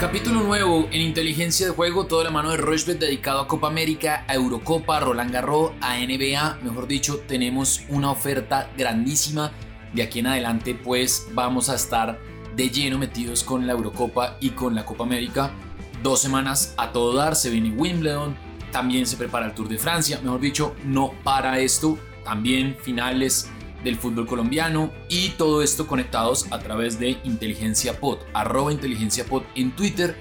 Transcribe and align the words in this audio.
Capítulo 0.00 0.40
nuevo 0.42 0.88
en 0.92 1.02
inteligencia 1.02 1.66
de 1.66 1.72
juego, 1.72 2.06
toda 2.06 2.24
la 2.24 2.30
mano 2.30 2.52
de 2.52 2.56
Rochebet 2.56 2.98
dedicado 2.98 3.40
a 3.40 3.46
Copa 3.46 3.66
América, 3.66 4.24
a 4.26 4.34
Eurocopa, 4.34 4.96
a 4.96 5.00
Roland 5.00 5.30
Garros, 5.30 5.72
a 5.82 5.98
NBA. 5.98 6.60
Mejor 6.62 6.86
dicho, 6.86 7.18
tenemos 7.28 7.82
una 7.90 8.10
oferta 8.10 8.70
grandísima. 8.78 9.52
De 9.92 10.02
aquí 10.02 10.20
en 10.20 10.28
adelante, 10.28 10.74
pues 10.74 11.28
vamos 11.34 11.68
a 11.68 11.74
estar 11.74 12.18
de 12.56 12.70
lleno 12.70 12.96
metidos 12.96 13.44
con 13.44 13.66
la 13.66 13.74
Eurocopa 13.74 14.38
y 14.40 14.50
con 14.50 14.74
la 14.74 14.86
Copa 14.86 15.04
América. 15.04 15.50
Dos 16.02 16.22
semanas 16.22 16.72
a 16.78 16.92
todo 16.92 17.14
dar, 17.14 17.36
se 17.36 17.50
viene 17.50 17.70
Wimbledon, 17.70 18.34
también 18.72 19.04
se 19.06 19.18
prepara 19.18 19.44
el 19.44 19.52
Tour 19.52 19.68
de 19.68 19.76
Francia. 19.76 20.18
Mejor 20.22 20.40
dicho, 20.40 20.74
no 20.82 21.12
para 21.22 21.58
esto. 21.58 21.98
También 22.24 22.74
finales 22.80 23.50
del 23.84 23.96
fútbol 23.96 24.26
colombiano 24.26 24.92
y 25.08 25.30
todo 25.30 25.62
esto 25.62 25.86
conectados 25.86 26.46
a 26.50 26.58
través 26.58 26.98
de 26.98 27.18
Inteligencia 27.24 27.98
Pod, 27.98 28.18
arroba 28.34 28.72
Inteligencia 28.72 29.24
Pod 29.24 29.42
en 29.54 29.74
Twitter 29.74 30.16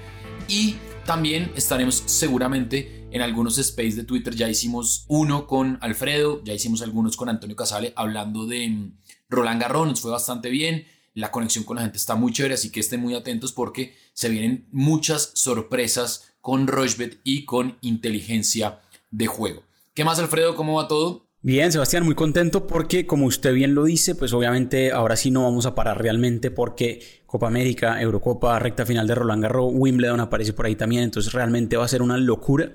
y 0.47 0.75
también 1.05 1.51
estaremos 1.55 2.03
seguramente 2.05 3.07
en 3.11 3.21
algunos 3.21 3.57
space 3.57 3.95
de 3.95 4.03
Twitter. 4.03 4.35
Ya 4.35 4.49
hicimos 4.49 5.05
uno 5.07 5.47
con 5.47 5.77
Alfredo, 5.81 6.43
ya 6.43 6.53
hicimos 6.53 6.81
algunos 6.81 7.17
con 7.17 7.29
Antonio 7.29 7.55
Casale 7.55 7.93
hablando 7.95 8.45
de 8.45 8.69
mm, 8.69 8.97
Roland 9.29 9.61
Garros, 9.61 9.87
nos 9.87 10.01
fue 10.01 10.11
bastante 10.11 10.49
bien. 10.49 10.85
La 11.15 11.31
conexión 11.31 11.63
con 11.63 11.77
la 11.77 11.81
gente 11.81 11.97
está 11.97 12.15
muy 12.15 12.31
chévere, 12.31 12.53
así 12.53 12.71
que 12.71 12.79
estén 12.79 13.01
muy 13.01 13.15
atentos 13.15 13.51
porque 13.51 13.95
se 14.13 14.29
vienen 14.29 14.67
muchas 14.71 15.31
sorpresas 15.33 16.33
con 16.41 16.67
Rochbet 16.67 17.19
y 17.23 17.45
con 17.45 17.77
inteligencia 17.81 18.79
de 19.11 19.27
juego. 19.27 19.63
¿Qué 19.93 20.05
más, 20.05 20.19
Alfredo? 20.19 20.55
¿Cómo 20.55 20.75
va 20.75 20.87
todo? 20.87 21.28
Bien, 21.41 21.71
Sebastián, 21.71 22.03
muy 22.03 22.15
contento 22.15 22.67
porque 22.67 23.07
como 23.07 23.25
usted 23.25 23.53
bien 23.53 23.73
lo 23.73 23.85
dice, 23.85 24.13
pues 24.13 24.33
obviamente 24.33 24.91
ahora 24.91 25.15
sí 25.15 25.31
no 25.31 25.43
vamos 25.43 25.65
a 25.65 25.73
parar 25.73 26.01
realmente 26.01 26.51
porque 26.51 27.21
Copa 27.25 27.47
América, 27.47 28.01
Eurocopa, 28.01 28.59
recta 28.59 28.85
final 28.85 29.07
de 29.07 29.15
Roland 29.15 29.43
Garros, 29.43 29.71
Wimbledon 29.73 30.19
aparece 30.19 30.51
por 30.51 30.65
ahí 30.65 30.75
también, 30.75 31.03
entonces 31.03 31.31
realmente 31.31 31.77
va 31.77 31.85
a 31.85 31.87
ser 31.87 32.01
una 32.01 32.17
locura 32.17 32.73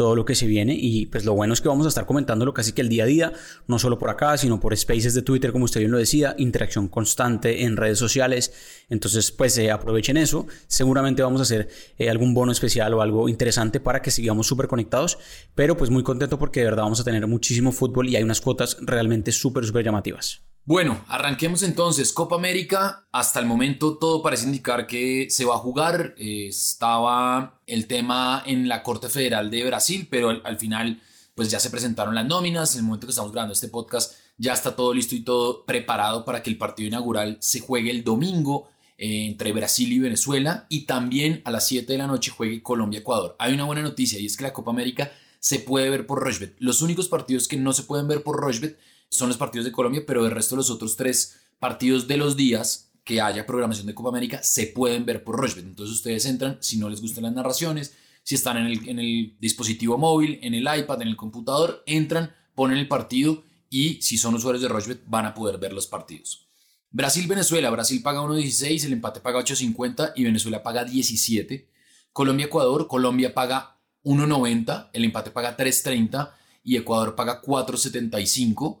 todo 0.00 0.16
lo 0.16 0.24
que 0.24 0.34
se 0.34 0.46
viene 0.46 0.74
y 0.80 1.04
pues 1.04 1.26
lo 1.26 1.34
bueno 1.34 1.52
es 1.52 1.60
que 1.60 1.68
vamos 1.68 1.84
a 1.84 1.90
estar 1.90 2.06
comentándolo 2.06 2.54
casi 2.54 2.72
que 2.72 2.80
el 2.80 2.88
día 2.88 3.04
a 3.04 3.06
día, 3.06 3.32
no 3.66 3.78
solo 3.78 3.98
por 3.98 4.08
acá, 4.08 4.38
sino 4.38 4.58
por 4.58 4.74
spaces 4.74 5.12
de 5.12 5.20
Twitter, 5.20 5.52
como 5.52 5.66
usted 5.66 5.80
bien 5.80 5.92
lo 5.92 5.98
decía, 5.98 6.34
interacción 6.38 6.88
constante 6.88 7.64
en 7.64 7.76
redes 7.76 7.98
sociales, 7.98 8.50
entonces 8.88 9.30
pues 9.30 9.58
eh, 9.58 9.70
aprovechen 9.70 10.16
eso, 10.16 10.46
seguramente 10.68 11.22
vamos 11.22 11.40
a 11.40 11.42
hacer 11.42 11.68
eh, 11.98 12.08
algún 12.08 12.32
bono 12.32 12.50
especial 12.50 12.94
o 12.94 13.02
algo 13.02 13.28
interesante 13.28 13.78
para 13.78 14.00
que 14.00 14.10
sigamos 14.10 14.46
súper 14.46 14.68
conectados, 14.68 15.18
pero 15.54 15.76
pues 15.76 15.90
muy 15.90 16.02
contento 16.02 16.38
porque 16.38 16.60
de 16.60 16.70
verdad 16.70 16.84
vamos 16.84 17.00
a 17.00 17.04
tener 17.04 17.26
muchísimo 17.26 17.70
fútbol 17.70 18.08
y 18.08 18.16
hay 18.16 18.22
unas 18.22 18.40
cuotas 18.40 18.78
realmente 18.80 19.32
súper, 19.32 19.66
súper 19.66 19.84
llamativas. 19.84 20.49
Bueno, 20.64 21.04
arranquemos 21.08 21.62
entonces. 21.62 22.12
Copa 22.12 22.36
América, 22.36 23.06
hasta 23.12 23.40
el 23.40 23.46
momento 23.46 23.96
todo 23.98 24.22
parece 24.22 24.46
indicar 24.46 24.86
que 24.86 25.28
se 25.30 25.44
va 25.44 25.54
a 25.54 25.58
jugar. 25.58 26.14
estaba 26.18 27.60
el 27.66 27.86
tema 27.86 28.42
en 28.46 28.68
la 28.68 28.82
Corte 28.82 29.08
Federal 29.08 29.50
de 29.50 29.64
Brasil, 29.64 30.06
pero 30.10 30.30
al, 30.30 30.58
final 30.58 31.00
pues 31.34 31.50
ya 31.50 31.58
se 31.58 31.70
presentaron 31.70 32.14
las 32.14 32.26
nóminas. 32.26 32.74
En 32.74 32.80
el 32.80 32.86
momento 32.86 33.06
que 33.06 33.12
estamos 33.12 33.32
grabando 33.32 33.54
este 33.54 33.68
podcast 33.68 34.14
ya 34.36 34.52
está 34.52 34.76
todo 34.76 34.94
listo 34.94 35.14
y 35.14 35.20
todo 35.20 35.64
preparado 35.64 36.24
para 36.24 36.42
que 36.42 36.50
el 36.50 36.58
partido 36.58 36.88
inaugural 36.88 37.38
se 37.40 37.60
juegue 37.60 37.90
el 37.90 38.04
domingo 38.04 38.68
eh, 38.96 39.26
entre 39.26 39.52
Brasil 39.52 39.92
y 39.92 39.98
Venezuela 39.98 40.66
y 40.68 40.86
también 40.86 41.42
a 41.44 41.50
las 41.50 41.66
7 41.66 41.90
de 41.90 41.98
la 41.98 42.06
noche 42.06 42.30
juegue 42.30 42.62
Colombia-Ecuador. 42.62 43.34
Hay 43.38 43.54
una 43.54 43.64
buena 43.64 43.82
noticia 43.82 44.18
y 44.18 44.26
es 44.26 44.36
que 44.36 44.44
la 44.44 44.52
Copa 44.52 44.70
América 44.70 45.10
se 45.40 45.58
puede 45.58 45.90
ver 45.90 46.06
por 46.06 46.20
Rochebet. 46.20 46.54
Los 46.58 46.82
únicos 46.82 47.08
partidos 47.08 47.48
que 47.48 47.56
no 47.56 47.72
se 47.72 47.82
pueden 47.82 48.06
ver 48.06 48.22
por 48.22 48.36
Rochebet 48.36 48.78
son 49.10 49.28
los 49.28 49.36
partidos 49.36 49.66
de 49.66 49.72
Colombia, 49.72 50.04
pero 50.06 50.24
el 50.24 50.30
resto 50.30 50.54
de 50.54 50.58
los 50.58 50.70
otros 50.70 50.96
tres 50.96 51.40
partidos 51.58 52.08
de 52.08 52.16
los 52.16 52.36
días 52.36 52.92
que 53.04 53.20
haya 53.20 53.46
programación 53.46 53.86
de 53.86 53.94
Copa 53.94 54.10
América 54.10 54.42
se 54.42 54.68
pueden 54.68 55.04
ver 55.04 55.24
por 55.24 55.36
Rochebet. 55.36 55.64
Entonces 55.64 55.96
ustedes 55.96 56.24
entran, 56.26 56.58
si 56.60 56.78
no 56.78 56.88
les 56.88 57.00
gustan 57.00 57.24
las 57.24 57.32
narraciones, 57.32 57.94
si 58.22 58.36
están 58.36 58.56
en 58.56 58.66
el, 58.66 58.88
en 58.88 58.98
el 58.98 59.36
dispositivo 59.40 59.98
móvil, 59.98 60.38
en 60.42 60.54
el 60.54 60.62
iPad, 60.62 61.02
en 61.02 61.08
el 61.08 61.16
computador, 61.16 61.82
entran, 61.86 62.34
ponen 62.54 62.78
el 62.78 62.88
partido 62.88 63.42
y 63.68 64.00
si 64.02 64.16
son 64.16 64.34
usuarios 64.34 64.62
de 64.62 64.68
Rochebet 64.68 65.02
van 65.06 65.26
a 65.26 65.34
poder 65.34 65.58
ver 65.58 65.72
los 65.72 65.86
partidos. 65.86 66.46
Brasil-Venezuela, 66.92 67.70
Brasil 67.70 68.02
paga 68.02 68.20
1.16, 68.20 68.84
el 68.84 68.92
empate 68.94 69.20
paga 69.20 69.40
8.50 69.40 70.12
y 70.16 70.24
Venezuela 70.24 70.62
paga 70.62 70.84
17. 70.84 71.68
Colombia-Ecuador, 72.12 72.88
Colombia 72.88 73.32
paga 73.32 73.78
1.90, 74.04 74.90
el 74.92 75.04
empate 75.04 75.30
paga 75.30 75.56
3.30 75.56 76.32
y 76.64 76.76
Ecuador 76.76 77.14
paga 77.14 77.40
4.75. 77.42 78.80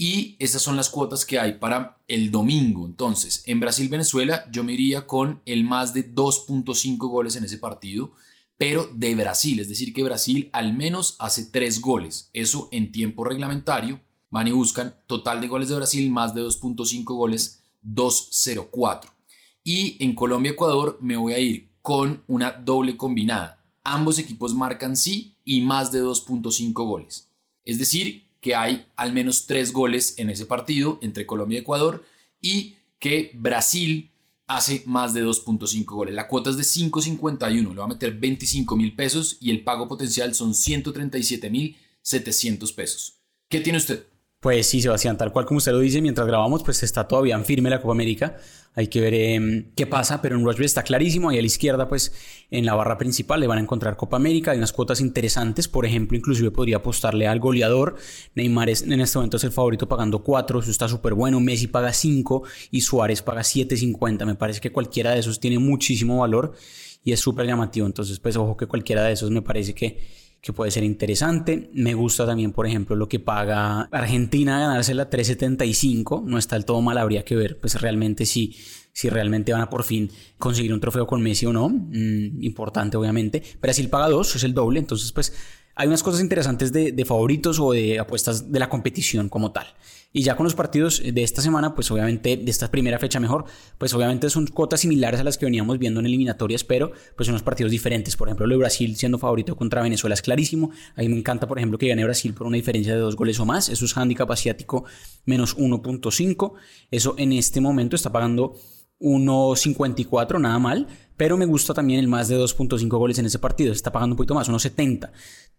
Y 0.00 0.36
esas 0.38 0.62
son 0.62 0.76
las 0.76 0.90
cuotas 0.90 1.26
que 1.26 1.40
hay 1.40 1.54
para 1.54 1.98
el 2.06 2.30
domingo. 2.30 2.86
Entonces, 2.86 3.42
en 3.46 3.58
Brasil-Venezuela 3.58 4.48
yo 4.48 4.62
me 4.62 4.74
iría 4.74 5.08
con 5.08 5.42
el 5.44 5.64
más 5.64 5.92
de 5.92 6.14
2.5 6.14 6.96
goles 7.08 7.34
en 7.34 7.42
ese 7.42 7.58
partido, 7.58 8.12
pero 8.56 8.88
de 8.94 9.16
Brasil, 9.16 9.58
es 9.58 9.68
decir, 9.68 9.92
que 9.92 10.04
Brasil 10.04 10.50
al 10.52 10.72
menos 10.72 11.16
hace 11.18 11.46
3 11.46 11.80
goles. 11.80 12.30
Eso 12.32 12.68
en 12.70 12.92
tiempo 12.92 13.24
reglamentario. 13.24 14.00
Van 14.30 14.46
y 14.46 14.52
buscan 14.52 14.94
total 15.08 15.40
de 15.40 15.48
goles 15.48 15.68
de 15.68 15.74
Brasil, 15.74 16.08
más 16.10 16.32
de 16.32 16.42
2.5 16.42 17.04
goles, 17.16 17.64
2.04. 17.82 19.10
Y 19.64 19.96
en 20.04 20.14
Colombia-Ecuador 20.14 20.98
me 21.00 21.16
voy 21.16 21.32
a 21.32 21.40
ir 21.40 21.72
con 21.82 22.22
una 22.28 22.52
doble 22.52 22.96
combinada. 22.96 23.64
Ambos 23.82 24.18
equipos 24.20 24.54
marcan 24.54 24.96
sí 24.96 25.36
y 25.44 25.62
más 25.62 25.90
de 25.90 26.04
2.5 26.04 26.72
goles. 26.86 27.30
Es 27.64 27.78
decir, 27.78 28.27
que 28.40 28.54
hay 28.54 28.86
al 28.96 29.12
menos 29.12 29.46
tres 29.46 29.72
goles 29.72 30.14
en 30.18 30.30
ese 30.30 30.46
partido 30.46 30.98
entre 31.02 31.26
Colombia 31.26 31.58
y 31.58 31.62
Ecuador 31.62 32.04
y 32.40 32.76
que 32.98 33.32
Brasil 33.34 34.10
hace 34.46 34.82
más 34.86 35.12
de 35.14 35.24
2.5 35.24 35.84
goles. 35.84 36.14
La 36.14 36.26
cuota 36.26 36.50
es 36.50 36.56
de 36.56 36.62
5.51, 36.62 37.68
le 37.68 37.74
va 37.74 37.84
a 37.84 37.88
meter 37.88 38.14
25 38.14 38.76
mil 38.76 38.94
pesos 38.96 39.36
y 39.40 39.50
el 39.50 39.62
pago 39.62 39.86
potencial 39.88 40.34
son 40.34 40.54
137 40.54 41.50
mil 41.50 41.76
700 42.02 42.72
pesos. 42.72 43.18
¿Qué 43.48 43.60
tiene 43.60 43.78
usted? 43.78 44.06
Pues 44.40 44.68
sí, 44.68 44.80
Sebastián, 44.80 45.18
tal 45.18 45.32
cual 45.32 45.46
como 45.46 45.58
usted 45.58 45.72
lo 45.72 45.80
dice, 45.80 46.00
mientras 46.00 46.24
grabamos, 46.24 46.62
pues 46.62 46.84
está 46.84 47.08
todavía 47.08 47.34
en 47.34 47.44
firme 47.44 47.70
la 47.70 47.80
Copa 47.80 47.92
América. 47.92 48.36
Hay 48.76 48.86
que 48.86 49.00
ver 49.00 49.12
em, 49.12 49.72
qué 49.74 49.88
pasa, 49.88 50.22
pero 50.22 50.36
en 50.36 50.44
Rushville 50.44 50.66
está 50.66 50.84
clarísimo. 50.84 51.28
Ahí 51.28 51.38
a 51.38 51.40
la 51.40 51.46
izquierda, 51.48 51.88
pues 51.88 52.12
en 52.52 52.64
la 52.64 52.76
barra 52.76 52.96
principal 52.98 53.40
le 53.40 53.48
van 53.48 53.58
a 53.58 53.62
encontrar 53.62 53.96
Copa 53.96 54.16
América. 54.16 54.52
Hay 54.52 54.58
unas 54.58 54.72
cuotas 54.72 55.00
interesantes. 55.00 55.66
Por 55.66 55.84
ejemplo, 55.84 56.16
inclusive 56.16 56.52
podría 56.52 56.76
apostarle 56.76 57.26
al 57.26 57.40
goleador. 57.40 57.96
Neymar 58.36 58.70
es, 58.70 58.82
en 58.82 59.00
este 59.00 59.18
momento 59.18 59.38
es 59.38 59.42
el 59.42 59.50
favorito 59.50 59.88
pagando 59.88 60.22
4. 60.22 60.60
Eso 60.60 60.70
está 60.70 60.86
súper 60.86 61.14
bueno. 61.14 61.40
Messi 61.40 61.66
paga 61.66 61.92
5 61.92 62.44
y 62.70 62.82
Suárez 62.82 63.22
paga 63.22 63.40
7.50. 63.40 64.24
Me 64.24 64.36
parece 64.36 64.60
que 64.60 64.70
cualquiera 64.70 65.10
de 65.10 65.18
esos 65.18 65.40
tiene 65.40 65.58
muchísimo 65.58 66.18
valor 66.18 66.54
y 67.02 67.10
es 67.10 67.18
súper 67.18 67.44
llamativo. 67.44 67.88
Entonces, 67.88 68.20
pues 68.20 68.36
ojo 68.36 68.56
que 68.56 68.66
cualquiera 68.66 69.02
de 69.02 69.14
esos 69.14 69.32
me 69.32 69.42
parece 69.42 69.74
que 69.74 70.27
que 70.40 70.52
puede 70.52 70.70
ser 70.70 70.84
interesante. 70.84 71.70
Me 71.72 71.94
gusta 71.94 72.26
también, 72.26 72.52
por 72.52 72.66
ejemplo, 72.66 72.96
lo 72.96 73.08
que 73.08 73.20
paga 73.20 73.88
Argentina 73.90 74.60
ganarse 74.60 74.94
la 74.94 75.10
375. 75.10 76.22
No 76.26 76.38
está 76.38 76.56
del 76.56 76.64
todo 76.64 76.80
mal, 76.80 76.98
habría 76.98 77.24
que 77.24 77.36
ver, 77.36 77.58
pues 77.58 77.80
realmente 77.80 78.24
si, 78.26 78.56
si 78.92 79.08
realmente 79.08 79.52
van 79.52 79.62
a 79.62 79.70
por 79.70 79.84
fin 79.84 80.10
conseguir 80.38 80.72
un 80.72 80.80
trofeo 80.80 81.06
con 81.06 81.22
Messi 81.22 81.46
o 81.46 81.52
no. 81.52 81.68
Mm, 81.68 82.42
importante, 82.42 82.96
obviamente. 82.96 83.42
Brasil 83.60 83.88
paga 83.88 84.08
2, 84.08 84.36
es 84.36 84.44
el 84.44 84.54
doble, 84.54 84.78
entonces 84.78 85.12
pues 85.12 85.32
hay 85.78 85.86
unas 85.86 86.02
cosas 86.02 86.20
interesantes 86.20 86.72
de, 86.72 87.04
favoritos 87.04 87.60
o 87.60 87.70
de 87.70 88.00
apuestas 88.00 88.50
de 88.50 88.58
la 88.58 88.68
competición 88.68 89.28
como 89.28 89.52
tal. 89.52 89.68
Y 90.12 90.22
ya 90.22 90.34
con 90.34 90.42
los 90.42 90.56
partidos 90.56 91.00
de 91.00 91.22
esta 91.22 91.40
semana, 91.40 91.76
pues 91.76 91.88
obviamente 91.92 92.36
de 92.36 92.50
esta 92.50 92.68
primera 92.68 92.98
fecha 92.98 93.20
mejor, 93.20 93.44
pues 93.78 93.94
obviamente 93.94 94.28
son 94.28 94.48
cuotas 94.48 94.80
similares 94.80 95.20
a 95.20 95.24
las 95.24 95.38
que 95.38 95.44
veníamos 95.44 95.78
viendo 95.78 96.00
en 96.00 96.06
eliminatorias, 96.06 96.64
pero 96.64 96.90
pues 97.14 97.26
son 97.26 97.34
unos 97.34 97.44
partidos 97.44 97.70
diferentes. 97.70 98.16
Por 98.16 98.26
ejemplo, 98.26 98.48
lo 98.48 98.54
de 98.56 98.58
Brasil 98.58 98.96
siendo 98.96 99.18
favorito 99.18 99.54
contra 99.54 99.80
Venezuela 99.80 100.14
es 100.14 100.22
clarísimo. 100.22 100.72
A 100.96 101.02
mí 101.02 101.08
me 101.10 101.16
encanta, 101.16 101.46
por 101.46 101.58
ejemplo, 101.58 101.78
que 101.78 101.86
gane 101.86 102.02
Brasil 102.02 102.34
por 102.34 102.48
una 102.48 102.56
diferencia 102.56 102.92
de 102.92 102.98
dos 102.98 103.14
goles 103.14 103.38
o 103.38 103.46
más. 103.46 103.68
Eso 103.68 103.84
es 103.84 103.96
handicap 103.96 104.28
asiático 104.32 104.84
menos 105.26 105.56
1.5. 105.56 106.54
Eso 106.90 107.14
en 107.18 107.34
este 107.34 107.60
momento 107.60 107.94
está 107.94 108.10
pagando 108.10 108.56
1.54, 109.00 110.40
nada 110.40 110.58
mal, 110.58 110.88
pero 111.16 111.36
me 111.36 111.46
gusta 111.46 111.72
también 111.72 112.00
el 112.00 112.08
más 112.08 112.28
de 112.28 112.38
2.5 112.38 112.88
goles 112.88 113.18
en 113.18 113.26
ese 113.26 113.38
partido, 113.38 113.72
está 113.72 113.92
pagando 113.92 114.14
un 114.14 114.16
poquito 114.16 114.34
más, 114.34 114.48
1.70. 114.48 115.10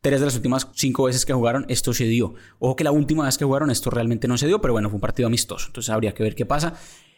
Tres 0.02 0.22
de 0.22 0.28
las 0.28 0.36
últimas 0.36 0.68
cinco 0.76 1.04
veces 1.04 1.26
que 1.26 1.34
jugaron, 1.34 1.66
esto 1.68 1.94
se 1.94 2.06
dio. 2.06 2.34
Ojo 2.60 2.78
que 2.78 2.86
la 2.86 2.92
última 2.92 3.26
vez 3.26 3.38
que 3.38 3.44
jugaron, 3.44 3.70
esto 3.70 3.90
realmente 3.90 4.30
no 4.30 4.38
se 4.38 4.48
dio, 4.48 4.62
pero 4.62 4.74
bueno, 4.74 4.90
fue 4.90 4.96
un 4.96 5.02
partido 5.02 5.28
amistoso, 5.28 5.68
entonces 5.68 5.90
habría 5.90 6.14
que 6.14 6.24
ver 6.24 6.36
qué 6.36 6.46
pasa. 6.46 6.76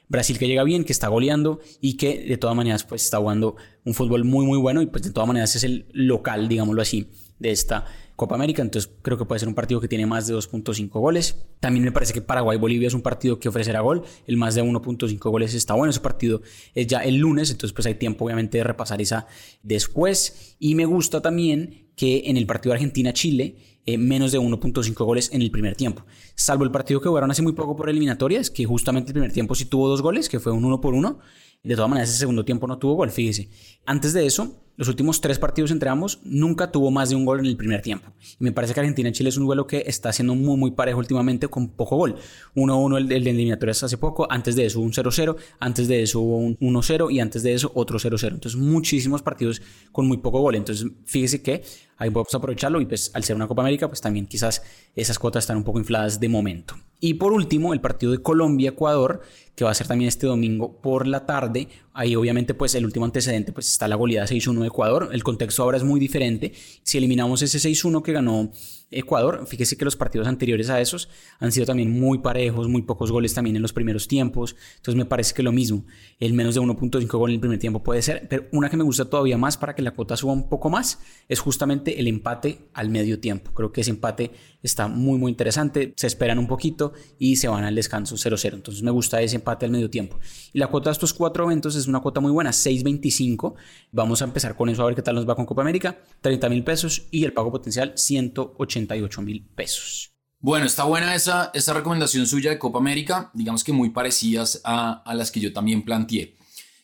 Brasil 0.08 0.38
que 0.38 0.48
llega 0.48 0.64
bien, 0.64 0.84
que 0.84 0.92
está 0.92 1.08
goleando 1.08 1.62
y 1.80 1.96
que 1.96 2.26
de 2.26 2.38
todas 2.38 2.56
maneras 2.56 2.84
pues 2.84 3.04
está 3.04 3.20
jugando 3.20 3.56
un 3.86 3.94
fútbol 3.94 4.26
muy 4.26 4.46
muy 4.46 4.58
bueno 4.58 4.82
y 4.82 4.88
pues 4.88 5.04
de 5.04 5.12
todas 5.12 5.28
maneras 5.28 5.56
es 5.56 5.64
el 5.64 5.86
local, 5.94 6.50
digámoslo 6.50 6.82
así, 6.82 7.08
de 7.40 7.52
esta 7.52 7.86
Copa 8.16 8.36
América, 8.36 8.62
entonces 8.62 8.92
creo 9.02 9.18
que 9.18 9.26
puede 9.26 9.40
ser 9.40 9.48
un 9.48 9.56
partido 9.56 9.80
que 9.80 9.88
tiene 9.88 10.06
más 10.06 10.28
de 10.28 10.36
2.5 10.36 10.90
goles. 10.90 11.44
También 11.60 11.86
me 11.86 11.92
parece 11.92 12.14
que 12.14 12.22
Paraguay-Bolivia 12.22 12.88
es 12.88 12.94
un 12.94 13.02
partido 13.02 13.40
que 13.40 13.50
ofrecerá 13.50 13.82
gol, 13.82 14.04
el 14.28 14.38
más 14.38 14.54
de 14.54 14.64
1.5 14.64 15.18
goles 15.30 15.54
está 15.54 15.76
bueno, 15.76 15.92
ese 15.92 16.02
partido 16.02 16.42
es 16.76 16.88
ya 16.88 17.00
el 17.00 17.18
lunes, 17.18 17.50
entonces 17.50 17.74
pues 17.74 17.86
hay 17.86 17.96
tiempo 17.96 18.26
obviamente 18.26 18.58
de 18.58 18.64
repasar 18.64 19.02
esa 19.02 19.28
después. 19.64 20.56
Y 20.60 20.76
me 20.76 20.86
gusta 20.86 21.22
también 21.22 21.91
que 22.02 22.24
en 22.26 22.36
el 22.36 22.48
partido 22.48 22.74
Argentina-Chile 22.74 23.58
eh, 23.86 23.96
menos 23.96 24.32
de 24.32 24.40
1.5 24.40 25.06
goles 25.06 25.30
en 25.34 25.44
el 25.44 25.52
primer 25.52 25.76
tiempo. 25.76 26.04
Salvo 26.34 26.64
el 26.64 26.72
partido 26.72 27.00
que 27.00 27.08
jugaron 27.08 27.30
hace 27.30 27.44
muy 27.44 27.54
poco 27.54 27.76
por 27.76 27.92
eliminatorias, 27.92 28.50
que 28.50 28.66
justamente 28.66 29.12
el 29.12 29.14
primer 29.14 29.32
tiempo 29.32 29.54
sí 29.54 29.66
tuvo 29.66 29.88
dos 29.88 30.02
goles, 30.02 30.28
que 30.28 30.40
fue 30.40 30.52
un 30.52 30.66
1 30.66 30.82
por 30.82 30.96
1. 30.96 31.20
De 31.62 31.76
todas 31.76 31.92
maneras, 31.92 32.10
ese 32.10 32.18
segundo 32.18 32.44
tiempo 32.44 32.66
no 32.66 32.80
tuvo 32.80 32.96
gol, 32.96 33.12
fíjese. 33.12 33.52
Antes 33.86 34.14
de 34.14 34.26
eso, 34.26 34.64
los 34.82 34.88
últimos 34.88 35.22
tres 35.22 35.38
partidos 35.38 35.70
entre 35.70 35.90
ambos 35.90 36.22
nunca 36.24 36.72
tuvo 36.72 36.90
más 36.90 37.12
de 37.12 37.16
un 37.16 37.24
gol 37.24 37.40
en 37.40 37.46
el 37.46 37.56
primer 37.56 37.84
tiempo. 37.84 38.10
Y 38.40 38.44
me 38.44 38.52
parece 38.52 38.74
que 38.74 38.80
Argentina-Chile 38.80 39.30
es 39.30 39.38
un 39.38 39.46
duelo 39.46 39.68
que 39.68 39.84
está 39.86 40.12
siendo 40.12 40.34
muy, 40.34 40.58
muy 40.58 40.72
parejo 40.72 40.98
últimamente 40.98 41.48
con 41.50 41.70
poco 41.70 41.98
gol. 41.98 42.16
1-1 42.56 42.98
el, 42.98 43.12
el 43.12 43.24
de 43.24 43.30
eliminatorias 43.30 43.84
hace 43.84 44.00
poco, 44.00 44.26
antes 44.32 44.56
de 44.56 44.66
eso 44.66 44.80
un 44.80 44.92
0-0, 44.92 45.36
antes 45.60 45.88
de 45.88 46.02
eso 46.02 46.22
hubo 46.22 46.38
un 46.38 46.58
1-0 46.58 47.12
y 47.12 47.20
antes 47.20 47.44
de 47.44 47.54
eso 47.54 47.72
otro 47.76 48.00
0-0. 48.00 48.30
Entonces, 48.30 48.60
muchísimos 48.60 49.22
partidos 49.22 49.62
con 49.92 50.08
muy 50.08 50.18
poco 50.18 50.40
gol. 50.42 50.56
Entonces, 50.56 50.88
fíjese 51.06 51.44
que 51.44 51.62
ahí 51.98 52.10
podemos 52.10 52.34
aprovecharlo 52.34 52.82
y 52.82 52.88
pues 52.88 53.12
al 53.14 53.24
ser 53.24 53.36
una 53.36 53.48
Copa 53.48 53.62
América, 53.62 53.88
pues 53.88 54.02
también 54.02 54.26
quizás 54.26 54.64
esas 54.96 55.20
cuotas 55.20 55.44
están 55.44 55.58
un 55.58 55.64
poco 55.64 55.78
infladas 55.78 56.20
de 56.20 56.28
momento. 56.28 56.76
Y 57.00 57.16
por 57.16 57.34
último, 57.34 57.74
el 57.74 57.82
partido 57.82 58.12
de 58.12 58.24
Colombia-Ecuador, 58.24 59.22
que 59.62 59.66
va 59.66 59.70
a 59.70 59.76
ser 59.76 59.86
también 59.86 60.08
este 60.08 60.26
domingo 60.26 60.82
por 60.82 61.06
la 61.06 61.28
tarde. 61.28 61.68
Ahí 61.94 62.16
obviamente 62.16 62.56
pues 62.56 62.74
el 62.74 62.84
último 62.84 63.06
antecedente 63.06 63.52
pues 63.52 63.68
está 63.68 63.88
la 63.88 63.96
goleada 63.96 64.26
6-1 64.26 64.62
de 64.62 64.68
Ecuador. 64.68 65.10
El 65.14 65.24
contexto 65.24 65.62
ahora 65.62 65.78
es 65.78 65.84
muy 65.84 66.00
diferente. 66.00 66.52
Si 66.82 66.98
eliminamos 66.98 67.44
ese 67.44 67.60
6-1 67.60 68.02
que 68.02 68.12
ganó 68.12 68.52
Ecuador, 68.90 69.46
fíjese 69.48 69.78
que 69.78 69.86
los 69.86 69.96
partidos 69.96 70.28
anteriores 70.28 70.70
a 70.70 70.82
esos 70.82 71.10
han 71.40 71.52
sido 71.52 71.68
también 71.68 71.92
muy 71.92 72.18
parejos, 72.18 72.68
muy 72.68 72.82
pocos 72.82 73.12
goles 73.12 73.34
también 73.34 73.56
en 73.56 73.62
los 73.62 73.72
primeros 73.72 74.08
tiempos. 74.08 74.56
Entonces 74.78 74.96
me 74.96 75.06
parece 75.06 75.36
que 75.36 75.44
lo 75.44 75.52
mismo, 75.52 75.86
el 76.20 76.34
menos 76.34 76.56
de 76.56 76.62
1.5 76.62 77.08
gol 77.18 77.30
en 77.30 77.36
el 77.36 77.40
primer 77.40 77.60
tiempo 77.60 77.84
puede 77.84 78.02
ser, 78.02 78.28
pero 78.28 78.48
una 78.52 78.70
que 78.70 78.78
me 78.78 78.84
gusta 78.84 79.06
todavía 79.06 79.38
más 79.38 79.58
para 79.58 79.76
que 79.76 79.84
la 79.84 79.92
cuota 79.92 80.18
suba 80.18 80.34
un 80.34 80.50
poco 80.50 80.70
más 80.70 81.00
es 81.30 81.40
justamente 81.40 82.00
el 82.00 82.08
empate 82.08 82.68
al 82.74 82.90
medio 82.90 83.20
tiempo. 83.20 83.52
Creo 83.54 83.72
que 83.72 83.82
ese 83.82 83.92
empate 83.92 84.32
está 84.64 84.88
muy 84.88 85.18
muy 85.18 85.30
interesante, 85.32 85.94
se 85.96 86.08
esperan 86.08 86.40
un 86.40 86.48
poquito 86.48 86.94
y 87.18 87.36
se 87.36 87.48
van 87.48 87.64
al 87.64 87.76
descanso 87.76 88.16
0-0. 88.16 88.56
Entonces 88.56 88.84
me 88.84 88.92
gusta 88.92 89.22
ese 89.22 89.36
empate 89.36 89.51
al 89.60 89.72
medio 89.72 89.90
tiempo. 89.90 90.20
Y 90.54 90.60
la 90.60 90.68
cuota 90.68 90.90
de 90.90 90.94
estos 90.94 91.14
cuatro 91.14 91.46
eventos 91.46 91.76
es 91.76 91.88
una 91.88 92.00
cuota 92.00 92.20
muy 92.20 92.32
buena, 92.32 92.52
6.25. 92.52 93.54
Vamos 93.92 94.22
a 94.22 94.26
empezar 94.26 94.56
con 94.56 94.70
eso 94.70 94.84
a 94.84 94.86
ver 94.86 94.96
qué 94.96 95.02
tal 95.02 95.16
nos 95.16 95.28
va 95.28 95.36
con 95.36 95.46
Copa 95.46 95.62
América, 95.62 96.00
30 96.22 96.50
mil 96.50 96.64
pesos 96.64 97.08
y 97.12 97.24
el 97.24 97.34
pago 97.34 97.52
potencial 97.52 97.94
180 97.96 98.96
mil 99.22 99.46
pesos. 99.56 100.12
Bueno, 100.40 100.66
está 100.66 100.86
buena 100.86 101.14
esa, 101.14 101.52
esa 101.54 101.74
recomendación 101.74 102.26
suya 102.26 102.50
de 102.50 102.58
Copa 102.58 102.80
América, 102.80 103.30
digamos 103.34 103.64
que 103.64 103.74
muy 103.74 103.92
parecidas 103.92 104.62
a, 104.64 105.04
a 105.04 105.14
las 105.14 105.30
que 105.30 105.40
yo 105.40 105.54
también 105.54 105.84
planteé. 105.84 106.36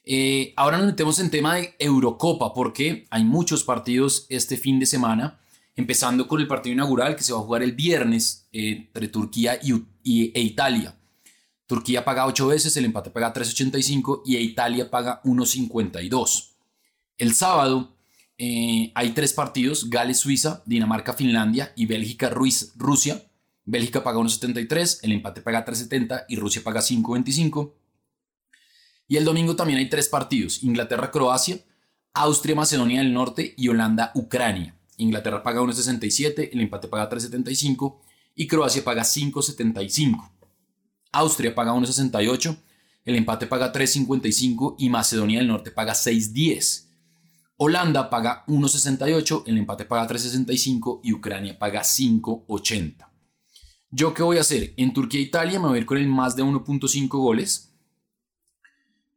Eh, 0.09 0.53
ahora 0.55 0.77
nos 0.77 0.87
metemos 0.87 1.19
en 1.19 1.29
tema 1.29 1.55
de 1.55 1.75
Eurocopa 1.79 2.53
porque 2.53 3.07
hay 3.09 3.25
muchos 3.25 3.65
partidos 3.65 4.25
este 4.29 4.55
fin 4.55 4.79
de 4.79 4.85
semana, 4.85 5.37
empezando 5.75 6.29
con 6.29 6.39
el 6.39 6.47
partido 6.47 6.73
inaugural 6.73 7.17
que 7.17 7.23
se 7.23 7.33
va 7.33 7.39
a 7.39 7.41
jugar 7.41 7.61
el 7.61 7.73
viernes 7.73 8.47
entre 8.53 9.09
Turquía 9.09 9.59
y, 9.61 9.73
y, 10.03 10.31
e 10.33 10.39
Italia. 10.39 10.95
Turquía 11.67 12.05
paga 12.05 12.25
8 12.25 12.47
veces, 12.47 12.75
el 12.77 12.85
empate 12.85 13.09
paga 13.09 13.33
3.85 13.33 14.21
y 14.25 14.37
Italia 14.37 14.89
paga 14.89 15.21
1.52. 15.23 16.51
El 17.17 17.35
sábado 17.35 17.93
eh, 18.37 18.91
hay 18.95 19.11
tres 19.11 19.33
partidos, 19.33 19.89
Gales-Suiza, 19.89 20.63
Dinamarca-Finlandia 20.65 21.73
y 21.75 21.85
Bélgica-Rusia. 21.85 23.21
Bélgica 23.65 24.01
paga 24.01 24.19
1.73, 24.19 24.99
el 25.01 25.11
empate 25.11 25.41
paga 25.41 25.65
3.70 25.65 26.25
y 26.29 26.37
Rusia 26.37 26.63
paga 26.63 26.79
5.25. 26.79 27.73
Y 29.09 29.17
el 29.17 29.25
domingo 29.25 29.57
también 29.57 29.79
hay 29.79 29.89
tres 29.89 30.07
partidos, 30.07 30.63
Inglaterra-Croacia, 30.63 31.59
Austria-Macedonia 32.13 32.99
del 32.99 33.13
Norte 33.13 33.53
y 33.57 33.67
Holanda-Ucrania. 33.67 34.75
Inglaterra 34.97 35.43
paga 35.43 35.61
1.67, 35.61 36.49
el 36.53 36.61
empate 36.61 36.87
paga 36.87 37.09
3.75 37.09 37.97
y 38.35 38.47
Croacia 38.47 38.85
paga 38.85 39.03
5.75. 39.03 40.36
Austria 41.12 41.56
paga 41.56 41.74
1.68, 41.74 42.57
el 43.06 43.15
empate 43.15 43.48
paga 43.48 43.71
3.55 43.71 44.75
y 44.80 44.89
Macedonia 44.89 45.39
del 45.39 45.48
Norte 45.48 45.71
paga 45.71 45.94
6.10. 45.94 46.86
Holanda 47.57 48.09
paga 48.09 48.45
1.68, 48.48 49.44
el 49.48 49.57
empate 49.57 49.86
paga 49.86 50.07
3.65 50.07 51.00
y 51.04 51.13
Ucrania 51.13 51.57
paga 51.57 51.81
5.80. 51.81 53.07
¿Yo 53.89 54.13
qué 54.13 54.21
voy 54.21 54.38
a 54.38 54.42
hacer? 54.42 54.74
En 54.77 54.94
Turquía 54.94 55.19
e 55.19 55.24
Italia 55.24 55.59
me 55.59 55.69
voy 55.69 55.77
a 55.77 55.81
ir 55.81 55.86
con 55.86 55.98
el 55.98 56.07
más 56.07 56.36
de 56.36 56.44
1.5 56.44 57.07
goles. 57.07 57.74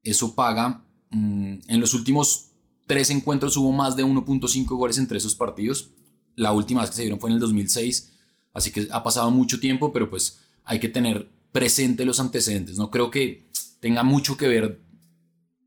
Eso 0.02 0.34
paga, 0.34 0.84
mm, 1.10 1.54
en 1.66 1.80
los 1.80 1.92
últimos 1.92 2.50
tres 2.86 3.10
encuentros 3.10 3.56
hubo 3.56 3.72
más 3.72 3.96
de 3.96 4.04
1.5 4.04 4.76
goles 4.76 4.98
entre 4.98 5.18
esos 5.18 5.34
partidos. 5.34 5.90
La 6.36 6.52
última 6.52 6.80
vez 6.80 6.90
que 6.90 6.96
se 6.96 7.02
dieron 7.02 7.20
fue 7.20 7.30
en 7.30 7.34
el 7.34 7.40
2006, 7.40 8.12
así 8.54 8.70
que 8.70 8.88
ha 8.90 9.02
pasado 9.02 9.30
mucho 9.30 9.60
tiempo, 9.60 9.92
pero 9.92 10.08
pues 10.08 10.40
hay 10.64 10.78
que 10.80 10.88
tener 10.88 11.28
presente 11.52 12.04
los 12.04 12.20
antecedentes. 12.20 12.76
No 12.76 12.90
creo 12.90 13.10
que 13.10 13.48
tenga 13.80 14.02
mucho 14.02 14.36
que 14.36 14.48
ver 14.48 14.80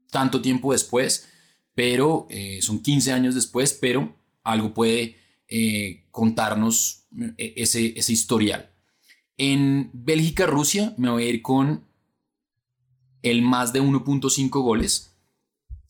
tanto 0.10 0.42
tiempo 0.42 0.72
después 0.74 1.28
pero 1.76 2.28
eh, 2.30 2.60
son 2.62 2.82
15 2.82 3.12
años 3.14 3.36
después, 3.36 3.74
pero 3.74 4.16
algo 4.44 4.74
puede 4.74 5.18
eh, 5.48 6.06
contarnos 6.12 7.06
eh, 7.38 7.54
ese, 7.58 7.98
ese 7.98 8.14
historial. 8.14 8.72
En 9.38 9.90
Bélgica-Rusia 9.94 10.94
me 10.98 11.10
voy 11.10 11.24
a 11.24 11.30
ir 11.30 11.42
con 11.42 11.86
el 13.24 13.42
más 13.42 13.74
de 13.74 13.82
1.5 13.82 14.50
goles. 14.62 15.16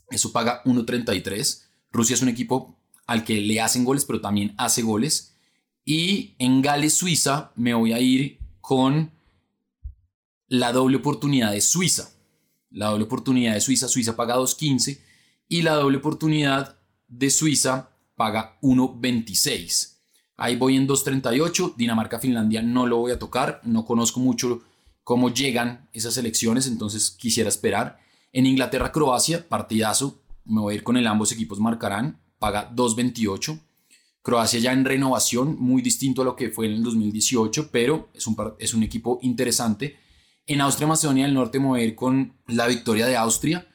Eso 0.10 0.31
paga 0.31 0.63
1.33. 0.63 1.63
Rusia 1.92 2.13
es 2.13 2.22
un 2.22 2.30
equipo 2.30 2.80
al 3.06 3.25
que 3.25 3.42
le 3.42 3.60
hacen 3.60 3.84
goles, 3.84 4.06
pero 4.06 4.22
también 4.22 4.54
hace 4.57 4.81
goles. 4.81 5.36
Y 5.84 6.36
en 6.39 6.62
Gales-Suiza 6.62 7.51
me 7.56 7.74
voy 7.74 7.92
a 7.92 8.00
ir 8.00 8.39
con 8.62 9.12
la 10.54 10.72
doble 10.72 10.98
oportunidad 10.98 11.52
de 11.52 11.62
Suiza. 11.62 12.12
La 12.70 12.90
doble 12.90 13.06
oportunidad 13.06 13.56
de 13.56 13.62
Suiza, 13.62 13.88
Suiza 13.88 14.16
paga 14.16 14.38
2.15 14.38 15.00
y 15.48 15.64
la 15.64 15.74
doble 15.74 15.98
oportunidad 15.98 16.78
de 17.08 17.32
Suiza 17.32 17.90
paga 18.16 18.60
1.26. 18.62 19.96
Ahí 20.38 20.56
voy 20.56 20.76
en 20.76 20.88
2.38, 20.88 21.74
Dinamarca-Finlandia 21.76 22.62
no 22.62 22.86
lo 22.86 22.98
voy 22.98 23.14
a 23.14 23.18
tocar, 23.18 23.62
no 23.64 23.84
conozco 23.84 24.20
mucho 24.20 24.62
cómo 25.04 25.34
llegan 25.34 25.90
esas 25.92 26.18
elecciones, 26.18 26.68
entonces 26.68 27.10
quisiera 27.10 27.50
esperar. 27.50 27.98
En 28.32 28.46
Inglaterra-Croacia, 28.46 29.50
partidazo, 29.50 30.22
me 30.46 30.62
voy 30.62 30.76
a 30.76 30.78
ir 30.78 30.84
con 30.84 30.98
el 30.98 31.08
ambos 31.08 31.32
equipos 31.32 31.60
marcarán, 31.60 32.22
paga 32.38 32.72
2.28. 32.76 33.60
Croacia 34.22 34.60
ya 34.60 34.72
en 34.72 34.86
renovación, 34.86 35.58
muy 35.60 35.82
distinto 35.82 36.22
a 36.22 36.26
lo 36.26 36.36
que 36.36 36.52
fue 36.52 36.68
en 36.68 36.74
el 36.74 36.84
2018, 36.84 37.70
pero 37.72 38.10
es 38.14 38.28
un, 38.28 38.38
es 38.60 38.76
un 38.76 38.84
equipo 38.84 39.18
interesante. 39.24 40.03
En 40.45 40.62
Austria-Macedonia 40.62 41.25
del 41.25 41.34
Norte 41.34 41.60
me 41.60 41.68
voy 41.68 41.81
a 41.81 41.86
ir 41.86 41.95
con 41.95 42.34
la 42.48 42.68
victoria 42.68 43.07
de 43.07 43.16
Austria, 43.16 43.65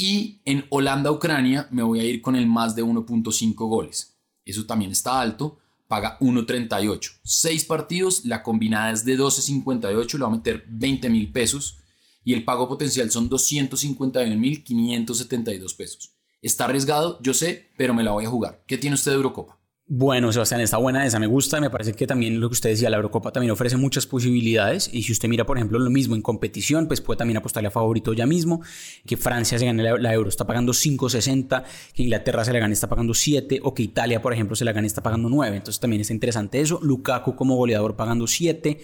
y 0.00 0.40
en 0.44 0.64
Holanda-Ucrania 0.70 1.66
me 1.72 1.82
voy 1.82 1.98
a 2.00 2.04
ir 2.04 2.22
con 2.22 2.36
el 2.36 2.46
más 2.46 2.76
de 2.76 2.84
1.5 2.84 3.54
goles. 3.68 4.16
Eso 4.44 4.64
también 4.64 4.92
está 4.92 5.20
alto, 5.20 5.58
paga 5.88 6.16
1.38. 6.20 7.18
Seis 7.24 7.64
partidos, 7.64 8.24
la 8.24 8.44
combinada 8.44 8.92
es 8.92 9.04
de 9.04 9.18
12.58, 9.18 10.12
le 10.14 10.20
va 10.20 10.28
a 10.28 10.30
meter 10.30 10.64
20 10.68 11.10
mil 11.10 11.32
pesos 11.32 11.78
y 12.24 12.32
el 12.32 12.44
pago 12.44 12.68
potencial 12.68 13.10
son 13.10 13.28
251.572 13.28 15.76
pesos. 15.76 16.12
Está 16.40 16.66
arriesgado, 16.66 17.20
yo 17.20 17.34
sé, 17.34 17.70
pero 17.76 17.92
me 17.92 18.04
la 18.04 18.12
voy 18.12 18.24
a 18.24 18.30
jugar. 18.30 18.62
¿Qué 18.68 18.78
tiene 18.78 18.94
usted 18.94 19.10
de 19.10 19.16
Eurocopa? 19.16 19.57
Bueno, 19.90 20.30
Sebastián, 20.30 20.60
está 20.60 20.76
buena 20.76 21.06
esa, 21.06 21.18
me 21.18 21.26
gusta, 21.26 21.62
me 21.62 21.70
parece 21.70 21.94
que 21.94 22.06
también 22.06 22.40
lo 22.40 22.50
que 22.50 22.52
usted 22.52 22.68
decía, 22.68 22.90
la 22.90 22.98
Eurocopa 22.98 23.32
también 23.32 23.52
ofrece 23.52 23.78
muchas 23.78 24.06
posibilidades. 24.06 24.90
Y 24.92 25.02
si 25.02 25.12
usted 25.12 25.30
mira, 25.30 25.46
por 25.46 25.56
ejemplo, 25.56 25.78
lo 25.78 25.88
mismo 25.88 26.14
en 26.14 26.20
competición, 26.20 26.88
pues 26.88 27.00
puede 27.00 27.16
también 27.16 27.38
apostarle 27.38 27.68
a 27.68 27.70
favorito 27.70 28.12
ya 28.12 28.26
mismo, 28.26 28.60
que 29.06 29.16
Francia 29.16 29.58
se 29.58 29.64
gane 29.64 29.82
la, 29.82 30.12
Euro, 30.12 30.28
está 30.28 30.46
pagando 30.46 30.74
5.60, 30.74 31.64
que 31.94 32.02
Inglaterra 32.02 32.44
se 32.44 32.52
la 32.52 32.58
gane, 32.58 32.74
está 32.74 32.86
pagando 32.86 33.14
7, 33.14 33.60
o 33.62 33.72
que 33.72 33.82
Italia, 33.82 34.20
por 34.20 34.34
ejemplo, 34.34 34.54
se 34.56 34.66
la 34.66 34.72
gane, 34.72 34.86
está 34.86 35.02
pagando 35.02 35.30
9, 35.30 35.56
entonces 35.56 35.80
también 35.80 36.02
está 36.02 36.12
interesante 36.12 36.60
eso, 36.60 36.78
Lukaku 36.82 37.34
como 37.34 37.56
goleador 37.56 37.96
pagando 37.96 38.26
7, 38.26 38.78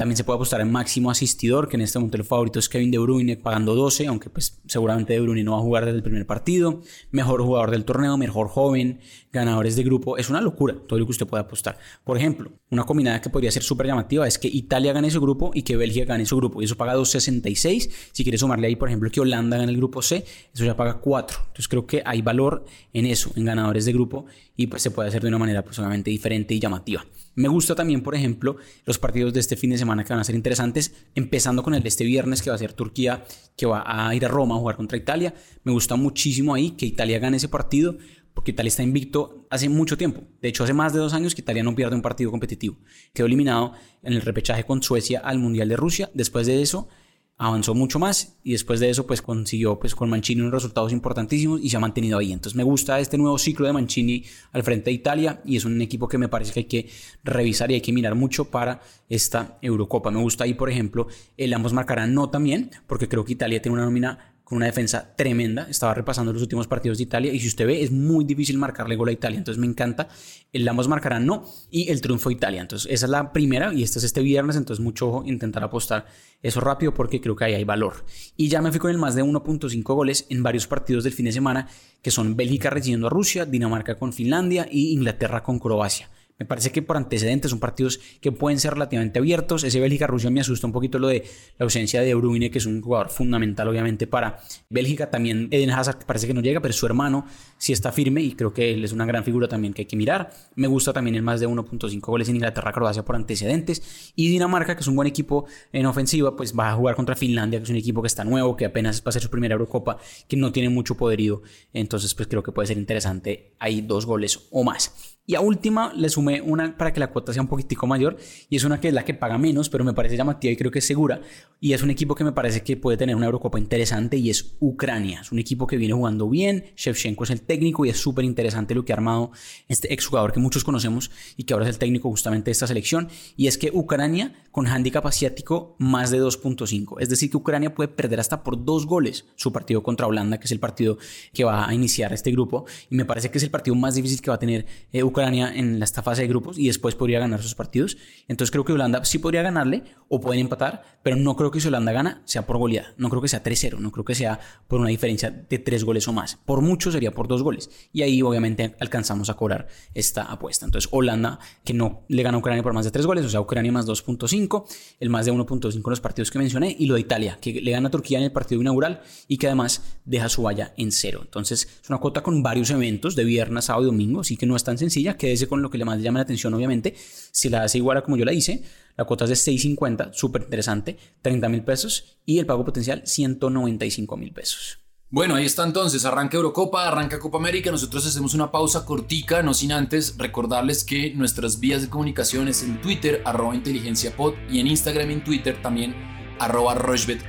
también 0.00 0.16
se 0.16 0.24
puede 0.24 0.36
apostar 0.36 0.62
en 0.62 0.72
máximo 0.72 1.10
asistidor, 1.10 1.68
que 1.68 1.76
en 1.76 1.82
este 1.82 1.98
momento 1.98 2.16
el 2.16 2.24
favorito 2.24 2.58
es 2.58 2.70
Kevin 2.70 2.90
De 2.90 2.96
Bruyne 2.96 3.36
pagando 3.36 3.74
12, 3.74 4.06
aunque 4.06 4.30
pues 4.30 4.58
seguramente 4.66 5.12
De 5.12 5.20
Bruyne 5.20 5.44
no 5.44 5.52
va 5.52 5.58
a 5.58 5.60
jugar 5.60 5.84
desde 5.84 5.98
el 5.98 6.02
primer 6.02 6.26
partido. 6.26 6.80
Mejor 7.10 7.42
jugador 7.42 7.70
del 7.70 7.84
torneo, 7.84 8.16
mejor 8.16 8.48
joven, 8.48 9.00
ganadores 9.32 9.76
de 9.76 9.82
grupo. 9.82 10.16
Es 10.16 10.30
una 10.30 10.40
locura 10.40 10.74
todo 10.86 10.98
lo 10.98 11.06
que 11.06 11.12
usted 11.12 11.26
puede 11.26 11.42
apostar. 11.42 11.78
Por 12.04 12.16
ejemplo, 12.16 12.52
una 12.70 12.84
combinada 12.84 13.20
que 13.20 13.30
podría 13.30 13.50
ser 13.50 13.62
súper 13.62 13.86
llamativa 13.86 14.26
es 14.26 14.38
que 14.38 14.48
Italia 14.48 14.92
gane 14.92 15.10
su 15.10 15.20
grupo 15.20 15.50
y 15.54 15.62
que 15.62 15.76
Bélgica 15.76 16.06
gane 16.06 16.26
su 16.26 16.36
grupo. 16.36 16.60
Y 16.60 16.64
eso 16.64 16.76
paga 16.76 16.96
2.66. 16.96 17.90
Si 18.12 18.22
quiere 18.22 18.38
sumarle 18.38 18.66
ahí, 18.66 18.76
por 18.76 18.88
ejemplo, 18.88 19.10
que 19.10 19.20
Holanda 19.20 19.56
gane 19.56 19.70
el 19.70 19.76
grupo 19.76 20.02
C, 20.02 20.24
eso 20.52 20.64
ya 20.64 20.76
paga 20.76 20.94
4. 20.94 21.38
Entonces 21.40 21.68
creo 21.68 21.86
que 21.86 22.02
hay 22.04 22.22
valor 22.22 22.64
en 22.92 23.06
eso, 23.06 23.30
en 23.36 23.44
ganadores 23.44 23.84
de 23.84 23.92
grupo 23.92 24.26
y 24.56 24.66
pues 24.66 24.82
se 24.82 24.90
puede 24.90 25.08
hacer 25.08 25.22
de 25.22 25.28
una 25.28 25.38
manera 25.38 25.62
personalmente 25.62 26.10
diferente 26.10 26.54
y 26.54 26.60
llamativa. 26.60 27.04
Me 27.34 27.48
gusta 27.48 27.74
también, 27.74 28.02
por 28.02 28.14
ejemplo, 28.14 28.56
los 28.84 28.98
partidos 28.98 29.32
de 29.32 29.40
este 29.40 29.56
fin 29.56 29.70
de 29.70 29.78
semana 29.78 30.04
que 30.04 30.12
van 30.12 30.20
a 30.20 30.24
ser 30.24 30.34
interesantes, 30.34 30.92
empezando 31.14 31.62
con 31.62 31.74
el 31.74 31.82
de 31.82 31.88
este 31.88 32.04
viernes 32.04 32.42
que 32.42 32.50
va 32.50 32.56
a 32.56 32.58
ser 32.58 32.74
Turquía, 32.74 33.24
que 33.56 33.64
va 33.64 33.84
a 33.86 34.14
ir 34.14 34.24
a 34.24 34.28
Roma 34.28 34.56
a 34.56 34.58
jugar 34.58 34.76
contra 34.76 34.98
Italia. 34.98 35.32
Me 35.64 35.72
gusta 35.72 35.96
muchísimo 35.96 36.54
ahí 36.54 36.72
que 36.72 36.84
Italia 36.84 37.18
gane 37.18 37.38
ese 37.38 37.48
partido 37.48 37.96
porque 38.40 38.52
Italia 38.52 38.68
está 38.68 38.82
invicto 38.82 39.46
hace 39.50 39.68
mucho 39.68 39.98
tiempo. 39.98 40.22
De 40.40 40.48
hecho, 40.48 40.64
hace 40.64 40.72
más 40.72 40.94
de 40.94 40.98
dos 40.98 41.12
años 41.12 41.34
que 41.34 41.42
Italia 41.42 41.62
no 41.62 41.74
pierde 41.74 41.94
un 41.94 42.00
partido 42.00 42.30
competitivo. 42.30 42.78
Quedó 43.12 43.26
eliminado 43.26 43.74
en 44.02 44.14
el 44.14 44.22
repechaje 44.22 44.64
con 44.64 44.82
Suecia 44.82 45.20
al 45.20 45.38
Mundial 45.38 45.68
de 45.68 45.76
Rusia. 45.76 46.10
Después 46.14 46.46
de 46.46 46.62
eso, 46.62 46.88
avanzó 47.36 47.74
mucho 47.74 47.98
más 47.98 48.38
y 48.42 48.52
después 48.52 48.80
de 48.80 48.88
eso 48.88 49.06
pues 49.06 49.20
consiguió 49.20 49.78
pues 49.78 49.94
con 49.94 50.08
Mancini 50.08 50.40
unos 50.40 50.54
resultados 50.54 50.90
importantísimos 50.90 51.60
y 51.62 51.68
se 51.68 51.76
ha 51.76 51.80
mantenido 51.80 52.16
ahí. 52.16 52.32
Entonces 52.32 52.56
me 52.56 52.62
gusta 52.62 52.98
este 52.98 53.18
nuevo 53.18 53.36
ciclo 53.36 53.66
de 53.66 53.74
Mancini 53.74 54.24
al 54.52 54.62
frente 54.62 54.86
de 54.86 54.92
Italia 54.92 55.42
y 55.44 55.56
es 55.56 55.66
un 55.66 55.82
equipo 55.82 56.08
que 56.08 56.16
me 56.16 56.28
parece 56.28 56.54
que 56.54 56.60
hay 56.60 56.64
que 56.64 56.88
revisar 57.24 57.70
y 57.70 57.74
hay 57.74 57.80
que 57.82 57.92
mirar 57.92 58.14
mucho 58.14 58.46
para 58.46 58.80
esta 59.10 59.58
Eurocopa. 59.60 60.10
Me 60.10 60.20
gusta 60.20 60.44
ahí 60.44 60.54
por 60.54 60.70
ejemplo 60.70 61.08
el 61.36 61.52
ambos 61.52 61.74
marcarán 61.74 62.14
no 62.14 62.30
también 62.30 62.70
porque 62.86 63.06
creo 63.06 63.24
que 63.26 63.32
Italia 63.32 63.60
tiene 63.60 63.74
una 63.74 63.84
nómina 63.84 64.29
con 64.50 64.56
una 64.56 64.66
defensa 64.66 65.14
tremenda. 65.14 65.68
Estaba 65.70 65.94
repasando 65.94 66.32
los 66.32 66.42
últimos 66.42 66.66
partidos 66.66 66.98
de 66.98 67.04
Italia 67.04 67.32
y 67.32 67.38
si 67.38 67.46
usted 67.46 67.68
ve, 67.68 67.84
es 67.84 67.92
muy 67.92 68.24
difícil 68.24 68.58
marcarle 68.58 68.96
gol 68.96 69.10
a 69.10 69.12
Italia. 69.12 69.38
Entonces 69.38 69.60
me 69.60 69.66
encanta. 69.68 70.08
El 70.52 70.66
ambos 70.66 70.88
marcarán 70.88 71.24
no 71.24 71.44
y 71.70 71.88
el 71.88 72.00
triunfo 72.00 72.30
de 72.30 72.34
Italia. 72.34 72.60
Entonces 72.60 72.90
esa 72.90 73.06
es 73.06 73.10
la 73.10 73.32
primera 73.32 73.72
y 73.72 73.84
este 73.84 74.00
es 74.00 74.04
este 74.04 74.22
viernes. 74.22 74.56
Entonces 74.56 74.82
mucho 74.82 75.06
ojo 75.06 75.24
intentar 75.24 75.62
apostar 75.62 76.06
eso 76.42 76.60
rápido 76.60 76.92
porque 76.92 77.20
creo 77.20 77.36
que 77.36 77.44
ahí 77.44 77.54
hay 77.54 77.62
valor. 77.62 78.04
Y 78.36 78.48
ya 78.48 78.60
me 78.60 78.72
fui 78.72 78.80
con 78.80 78.90
el 78.90 78.98
más 78.98 79.14
de 79.14 79.22
1.5 79.22 79.84
goles 79.94 80.26
en 80.30 80.42
varios 80.42 80.66
partidos 80.66 81.04
del 81.04 81.12
fin 81.12 81.26
de 81.26 81.32
semana 81.32 81.68
que 82.02 82.10
son 82.10 82.34
Bélgica 82.34 82.70
recibiendo 82.70 83.06
a 83.06 83.10
Rusia, 83.10 83.46
Dinamarca 83.46 83.94
con 84.00 84.12
Finlandia 84.12 84.66
y 84.68 84.92
Inglaterra 84.92 85.44
con 85.44 85.60
Croacia. 85.60 86.10
Me 86.40 86.46
parece 86.46 86.72
que 86.72 86.80
por 86.80 86.96
antecedentes 86.96 87.50
son 87.50 87.60
partidos 87.60 88.00
que 88.22 88.32
pueden 88.32 88.58
ser 88.58 88.72
relativamente 88.72 89.18
abiertos. 89.18 89.62
Ese 89.62 89.78
Bélgica-Rusia 89.78 90.30
me 90.30 90.40
asusta 90.40 90.66
un 90.66 90.72
poquito 90.72 90.98
lo 90.98 91.08
de 91.08 91.22
la 91.58 91.64
ausencia 91.64 92.00
de 92.00 92.14
Bruyne, 92.14 92.50
que 92.50 92.56
es 92.56 92.64
un 92.64 92.80
jugador 92.80 93.10
fundamental 93.10 93.68
obviamente 93.68 94.06
para 94.06 94.40
Bélgica. 94.70 95.10
También 95.10 95.48
Eden 95.50 95.68
Hazard 95.68 96.06
parece 96.06 96.26
que 96.26 96.32
no 96.32 96.40
llega, 96.40 96.60
pero 96.60 96.72
su 96.72 96.86
hermano 96.86 97.26
sí 97.58 97.74
está 97.74 97.92
firme 97.92 98.22
y 98.22 98.32
creo 98.32 98.54
que 98.54 98.72
él 98.72 98.82
es 98.82 98.92
una 98.92 99.04
gran 99.04 99.22
figura 99.22 99.48
también 99.48 99.74
que 99.74 99.82
hay 99.82 99.86
que 99.86 99.96
mirar. 99.96 100.32
Me 100.54 100.66
gusta 100.66 100.94
también 100.94 101.14
el 101.14 101.22
más 101.22 101.40
de 101.40 101.46
1.5 101.46 102.00
goles 102.00 102.30
en 102.30 102.36
Inglaterra-Croacia 102.36 103.04
por 103.04 103.16
antecedentes. 103.16 104.12
Y 104.16 104.30
Dinamarca, 104.30 104.74
que 104.74 104.80
es 104.80 104.88
un 104.88 104.96
buen 104.96 105.08
equipo 105.08 105.44
en 105.74 105.84
ofensiva, 105.84 106.36
pues 106.36 106.58
va 106.58 106.70
a 106.70 106.74
jugar 106.74 106.96
contra 106.96 107.16
Finlandia, 107.16 107.58
que 107.58 107.64
es 107.64 107.70
un 107.70 107.76
equipo 107.76 108.00
que 108.00 108.08
está 108.08 108.24
nuevo, 108.24 108.56
que 108.56 108.64
apenas 108.64 109.02
va 109.02 109.10
a 109.10 109.12
ser 109.12 109.20
su 109.20 109.28
primera 109.28 109.52
Eurocopa, 109.52 109.98
que 110.26 110.38
no 110.38 110.52
tiene 110.52 110.70
mucho 110.70 110.96
poderío. 110.96 111.42
Entonces 111.74 112.14
pues 112.14 112.28
creo 112.28 112.42
que 112.42 112.50
puede 112.50 112.68
ser 112.68 112.78
interesante. 112.78 113.52
Hay 113.58 113.82
dos 113.82 114.06
goles 114.06 114.48
o 114.50 114.64
más. 114.64 115.09
Y 115.26 115.36
a 115.36 115.40
última 115.40 115.92
le 115.94 116.08
sumé 116.08 116.40
una 116.40 116.76
para 116.76 116.92
que 116.92 116.98
la 116.98 117.12
cuota 117.12 117.32
sea 117.32 117.42
un 117.42 117.46
poquitico 117.46 117.86
mayor 117.86 118.16
y 118.48 118.56
es 118.56 118.64
una 118.64 118.80
que 118.80 118.88
es 118.88 118.94
la 118.94 119.04
que 119.04 119.14
paga 119.14 119.38
menos, 119.38 119.68
pero 119.68 119.84
me 119.84 119.92
parece 119.92 120.16
llamativa 120.16 120.52
y 120.52 120.56
creo 120.56 120.72
que 120.72 120.80
es 120.80 120.86
segura. 120.86 121.20
Y 121.60 121.72
es 121.72 121.82
un 121.82 121.90
equipo 121.90 122.16
que 122.16 122.24
me 122.24 122.32
parece 122.32 122.62
que 122.62 122.76
puede 122.76 122.96
tener 122.96 123.14
una 123.14 123.26
Eurocopa 123.26 123.58
interesante 123.58 124.16
y 124.16 124.30
es 124.30 124.56
Ucrania. 124.58 125.20
Es 125.20 125.30
un 125.30 125.38
equipo 125.38 125.68
que 125.68 125.76
viene 125.76 125.94
jugando 125.94 126.28
bien. 126.28 126.64
Shevchenko 126.74 127.24
es 127.24 127.30
el 127.30 127.42
técnico 127.42 127.84
y 127.84 127.90
es 127.90 127.98
súper 127.98 128.24
interesante 128.24 128.74
lo 128.74 128.84
que 128.84 128.92
ha 128.92 128.96
armado 128.96 129.30
este 129.68 129.92
exjugador 129.92 130.32
que 130.32 130.40
muchos 130.40 130.64
conocemos 130.64 131.12
y 131.36 131.44
que 131.44 131.52
ahora 131.52 131.66
es 131.66 131.74
el 131.74 131.78
técnico 131.78 132.10
justamente 132.10 132.46
de 132.46 132.52
esta 132.52 132.66
selección. 132.66 133.08
Y 133.36 133.46
es 133.46 133.56
que 133.56 133.70
Ucrania 133.72 134.34
con 134.50 134.66
handicap 134.66 135.06
asiático 135.06 135.76
más 135.78 136.10
de 136.10 136.20
2.5. 136.20 136.96
Es 136.98 137.08
decir, 137.08 137.30
que 137.30 137.36
Ucrania 137.36 137.72
puede 137.72 137.88
perder 137.88 138.18
hasta 138.18 138.42
por 138.42 138.64
dos 138.64 138.84
goles 138.84 139.26
su 139.36 139.52
partido 139.52 139.82
contra 139.84 140.08
Holanda, 140.08 140.38
que 140.38 140.46
es 140.46 140.52
el 140.52 140.58
partido 140.58 140.98
que 141.32 141.44
va 141.44 141.68
a 141.68 141.74
iniciar 141.74 142.12
este 142.12 142.32
grupo. 142.32 142.64
Y 142.90 142.96
me 142.96 143.04
parece 143.04 143.30
que 143.30 143.38
es 143.38 143.44
el 143.44 143.50
partido 143.50 143.76
más 143.76 143.94
difícil 143.94 144.20
que 144.20 144.30
va 144.30 144.34
a 144.34 144.40
tener 144.40 144.66
Ucrania 145.04 145.19
eh, 145.19 145.19
Ucrania 145.20 145.52
en 145.54 145.82
esta 145.82 146.02
fase 146.02 146.22
de 146.22 146.28
grupos 146.28 146.58
y 146.58 146.66
después 146.66 146.94
podría 146.94 147.18
ganar 147.18 147.42
sus 147.42 147.54
partidos. 147.54 147.98
Entonces 148.26 148.50
creo 148.50 148.64
que 148.64 148.72
Holanda 148.72 149.04
sí 149.04 149.18
podría 149.18 149.42
ganarle 149.42 149.84
o 150.08 150.18
pueden 150.18 150.40
empatar, 150.40 150.82
pero 151.02 151.16
no 151.16 151.36
creo 151.36 151.50
que 151.50 151.60
si 151.60 151.68
Holanda 151.68 151.92
gana 151.92 152.22
sea 152.24 152.46
por 152.46 152.56
goleada. 152.56 152.94
No 152.96 153.10
creo 153.10 153.20
que 153.20 153.28
sea 153.28 153.42
3-0, 153.42 153.78
no 153.78 153.92
creo 153.92 154.04
que 154.04 154.14
sea 154.14 154.40
por 154.66 154.80
una 154.80 154.88
diferencia 154.88 155.30
de 155.30 155.58
3 155.58 155.84
goles 155.84 156.08
o 156.08 156.14
más. 156.14 156.38
Por 156.46 156.62
mucho 156.62 156.90
sería 156.90 157.12
por 157.12 157.28
2 157.28 157.42
goles. 157.42 157.70
Y 157.92 158.00
ahí 158.00 158.22
obviamente 158.22 158.76
alcanzamos 158.80 159.28
a 159.28 159.34
cobrar 159.34 159.68
esta 159.92 160.22
apuesta. 160.22 160.64
Entonces 160.64 160.88
Holanda 160.90 161.38
que 161.64 161.74
no 161.74 162.04
le 162.08 162.22
gana 162.22 162.36
a 162.36 162.40
Ucrania 162.40 162.62
por 162.62 162.72
más 162.72 162.86
de 162.86 162.90
3 162.90 163.04
goles, 163.04 163.26
o 163.26 163.28
sea, 163.28 163.42
Ucrania 163.42 163.72
más 163.72 163.86
2.5, 163.86 164.64
el 165.00 165.10
más 165.10 165.26
de 165.26 165.32
1.5 165.32 165.74
en 165.74 165.82
los 165.84 166.00
partidos 166.00 166.30
que 166.30 166.38
mencioné 166.38 166.74
y 166.78 166.86
lo 166.86 166.94
de 166.94 167.00
Italia, 167.00 167.36
que 167.42 167.60
le 167.60 167.70
gana 167.72 167.88
a 167.88 167.90
Turquía 167.90 168.16
en 168.16 168.24
el 168.24 168.32
partido 168.32 168.62
inaugural 168.62 169.02
y 169.28 169.36
que 169.36 169.48
además 169.48 169.82
deja 170.06 170.30
su 170.30 170.42
valla 170.42 170.72
en 170.78 170.92
cero. 170.92 171.20
Entonces 171.22 171.68
es 171.82 171.90
una 171.90 171.98
cuota 171.98 172.22
con 172.22 172.42
varios 172.42 172.70
eventos 172.70 173.16
de 173.16 173.24
viernes, 173.24 173.66
sábado 173.66 173.84
y 173.84 173.86
domingo, 173.86 174.20
así 174.20 174.36
que 174.36 174.46
no 174.46 174.56
es 174.56 174.64
tan 174.64 174.78
sencilla 175.00 175.16
quédese 175.16 175.48
con 175.48 175.62
lo 175.62 175.70
que 175.70 175.78
le 175.78 175.84
más 175.84 175.98
le 175.98 176.04
llama 176.04 176.18
la 176.18 176.24
atención, 176.24 176.52
obviamente. 176.54 176.94
Si 177.32 177.48
la 177.48 177.64
hace 177.64 177.78
igual 177.78 177.96
a 177.98 178.02
como 178.02 178.16
yo 178.16 178.24
la 178.24 178.32
hice, 178.32 178.62
la 178.96 179.04
cuota 179.04 179.24
es 179.24 179.30
de 179.30 179.52
6.50, 179.52 180.12
súper 180.12 180.42
interesante, 180.42 180.98
30 181.22 181.48
mil 181.48 181.62
pesos 181.62 182.18
y 182.26 182.38
el 182.38 182.46
pago 182.46 182.64
potencial 182.64 183.02
195 183.04 184.16
mil 184.16 184.32
pesos. 184.32 184.78
Bueno, 185.12 185.34
ahí 185.34 185.44
está 185.44 185.64
entonces, 185.64 186.04
arranca 186.04 186.36
Eurocopa, 186.36 186.86
arranca 186.86 187.18
Copa 187.18 187.38
América, 187.38 187.72
nosotros 187.72 188.06
hacemos 188.06 188.32
una 188.32 188.52
pausa 188.52 188.84
cortica, 188.84 189.42
no 189.42 189.54
sin 189.54 189.72
antes 189.72 190.14
recordarles 190.16 190.84
que 190.84 191.12
nuestras 191.14 191.58
vías 191.58 191.82
de 191.82 191.88
comunicación 191.88 192.46
es 192.46 192.62
en 192.62 192.80
Twitter, 192.80 193.20
arroba 193.24 193.56
inteligenciapod, 193.56 194.34
y 194.48 194.60
en 194.60 194.68
Instagram 194.68 195.10
y 195.10 195.14
en 195.14 195.24
Twitter 195.24 195.60
también, 195.62 195.96
arroba 196.38 196.76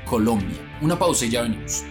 Colombia. 0.06 0.78
Una 0.84 1.00
pausa 1.00 1.26
y 1.26 1.32
ya 1.32 1.42
venimos. 1.42 1.84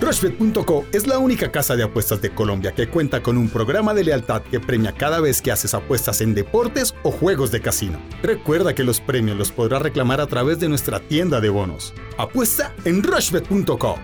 Rushbet.co 0.00 0.86
es 0.94 1.06
la 1.06 1.18
única 1.18 1.52
casa 1.52 1.76
de 1.76 1.82
apuestas 1.82 2.22
de 2.22 2.34
Colombia 2.34 2.72
que 2.72 2.88
cuenta 2.88 3.22
con 3.22 3.36
un 3.36 3.50
programa 3.50 3.92
de 3.92 4.04
lealtad 4.04 4.40
que 4.42 4.58
premia 4.58 4.92
cada 4.92 5.20
vez 5.20 5.42
que 5.42 5.52
haces 5.52 5.74
apuestas 5.74 6.22
en 6.22 6.34
deportes 6.34 6.94
o 7.02 7.10
juegos 7.10 7.50
de 7.50 7.60
casino. 7.60 8.00
Recuerda 8.22 8.74
que 8.74 8.82
los 8.82 8.98
premios 8.98 9.36
los 9.36 9.52
podrás 9.52 9.82
reclamar 9.82 10.22
a 10.22 10.26
través 10.26 10.58
de 10.58 10.70
nuestra 10.70 11.00
tienda 11.00 11.38
de 11.42 11.50
bonos. 11.50 11.92
Apuesta 12.16 12.74
en 12.86 13.02
Rushbet.co. 13.02 13.98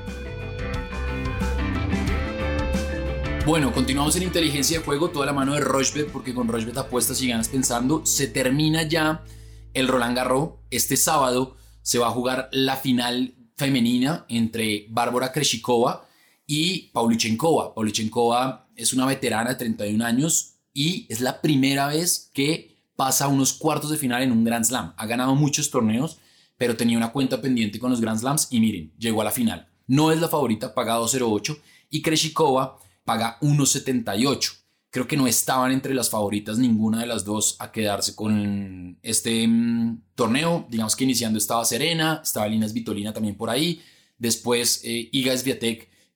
Bueno, 3.46 3.72
continuamos 3.72 4.16
en 4.16 4.24
inteligencia 4.24 4.80
de 4.80 4.84
juego, 4.84 5.08
toda 5.08 5.24
la 5.24 5.32
mano 5.32 5.54
de 5.54 5.60
Rochbet, 5.60 6.10
porque 6.10 6.34
con 6.34 6.48
Rochbet 6.48 6.76
apuestas 6.76 7.22
y 7.22 7.28
ganas 7.28 7.48
pensando. 7.48 8.04
Se 8.04 8.26
termina 8.26 8.82
ya 8.82 9.24
el 9.72 9.88
Roland 9.88 10.16
Garros. 10.16 10.50
Este 10.70 10.98
sábado 10.98 11.56
se 11.80 11.98
va 11.98 12.08
a 12.08 12.10
jugar 12.10 12.50
la 12.52 12.76
final 12.76 13.34
femenina 13.56 14.25
entre 14.28 14.86
Bárbara 14.88 15.32
Kreshikova 15.32 16.06
y 16.46 16.90
Paulichenkova. 16.92 17.75
Paulichenkova 17.75 18.68
es 18.76 18.92
una 18.92 19.06
veterana 19.06 19.50
de 19.50 19.56
31 19.56 20.04
años 20.04 20.54
y 20.72 21.06
es 21.08 21.20
la 21.20 21.40
primera 21.40 21.88
vez 21.88 22.30
que 22.34 22.76
pasa 22.96 23.25
a 23.25 23.28
unos 23.28 23.52
cuartos 23.54 23.90
de 23.90 23.96
final 23.96 24.22
en 24.22 24.32
un 24.32 24.44
Grand 24.44 24.64
Slam. 24.64 24.94
Ha 24.96 25.06
ganado 25.06 25.34
muchos 25.34 25.70
torneos, 25.70 26.18
pero 26.58 26.76
tenía 26.76 26.96
una 26.96 27.12
cuenta 27.12 27.40
pendiente 27.40 27.78
con 27.78 27.90
los 27.90 28.00
Grand 28.00 28.18
Slams 28.18 28.48
y 28.50 28.60
miren, 28.60 28.92
llegó 28.98 29.22
a 29.22 29.25
la 29.25 29.30
final. 29.30 29.68
No 29.86 30.12
es 30.12 30.20
la 30.20 30.28
favorita, 30.28 30.75
paga 30.75 30.98
2.08 30.98 31.58
y 31.90 32.02
Kreshikova 32.02 32.78
paga 33.04 33.38
1.78 33.40 34.65
creo 34.96 35.06
que 35.06 35.18
no 35.18 35.26
estaban 35.26 35.72
entre 35.72 35.92
las 35.92 36.08
favoritas 36.08 36.56
ninguna 36.56 37.00
de 37.00 37.06
las 37.06 37.22
dos 37.22 37.56
a 37.58 37.70
quedarse 37.70 38.14
con 38.14 38.96
este 39.02 39.46
mm, 39.46 40.00
torneo. 40.14 40.66
Digamos 40.70 40.96
que 40.96 41.04
iniciando 41.04 41.36
estaba 41.38 41.66
Serena, 41.66 42.22
estaba 42.24 42.48
Lina 42.48 42.66
Vitolina 42.68 43.12
también 43.12 43.36
por 43.36 43.50
ahí. 43.50 43.82
Después 44.16 44.80
eh, 44.84 45.10
Iga 45.12 45.34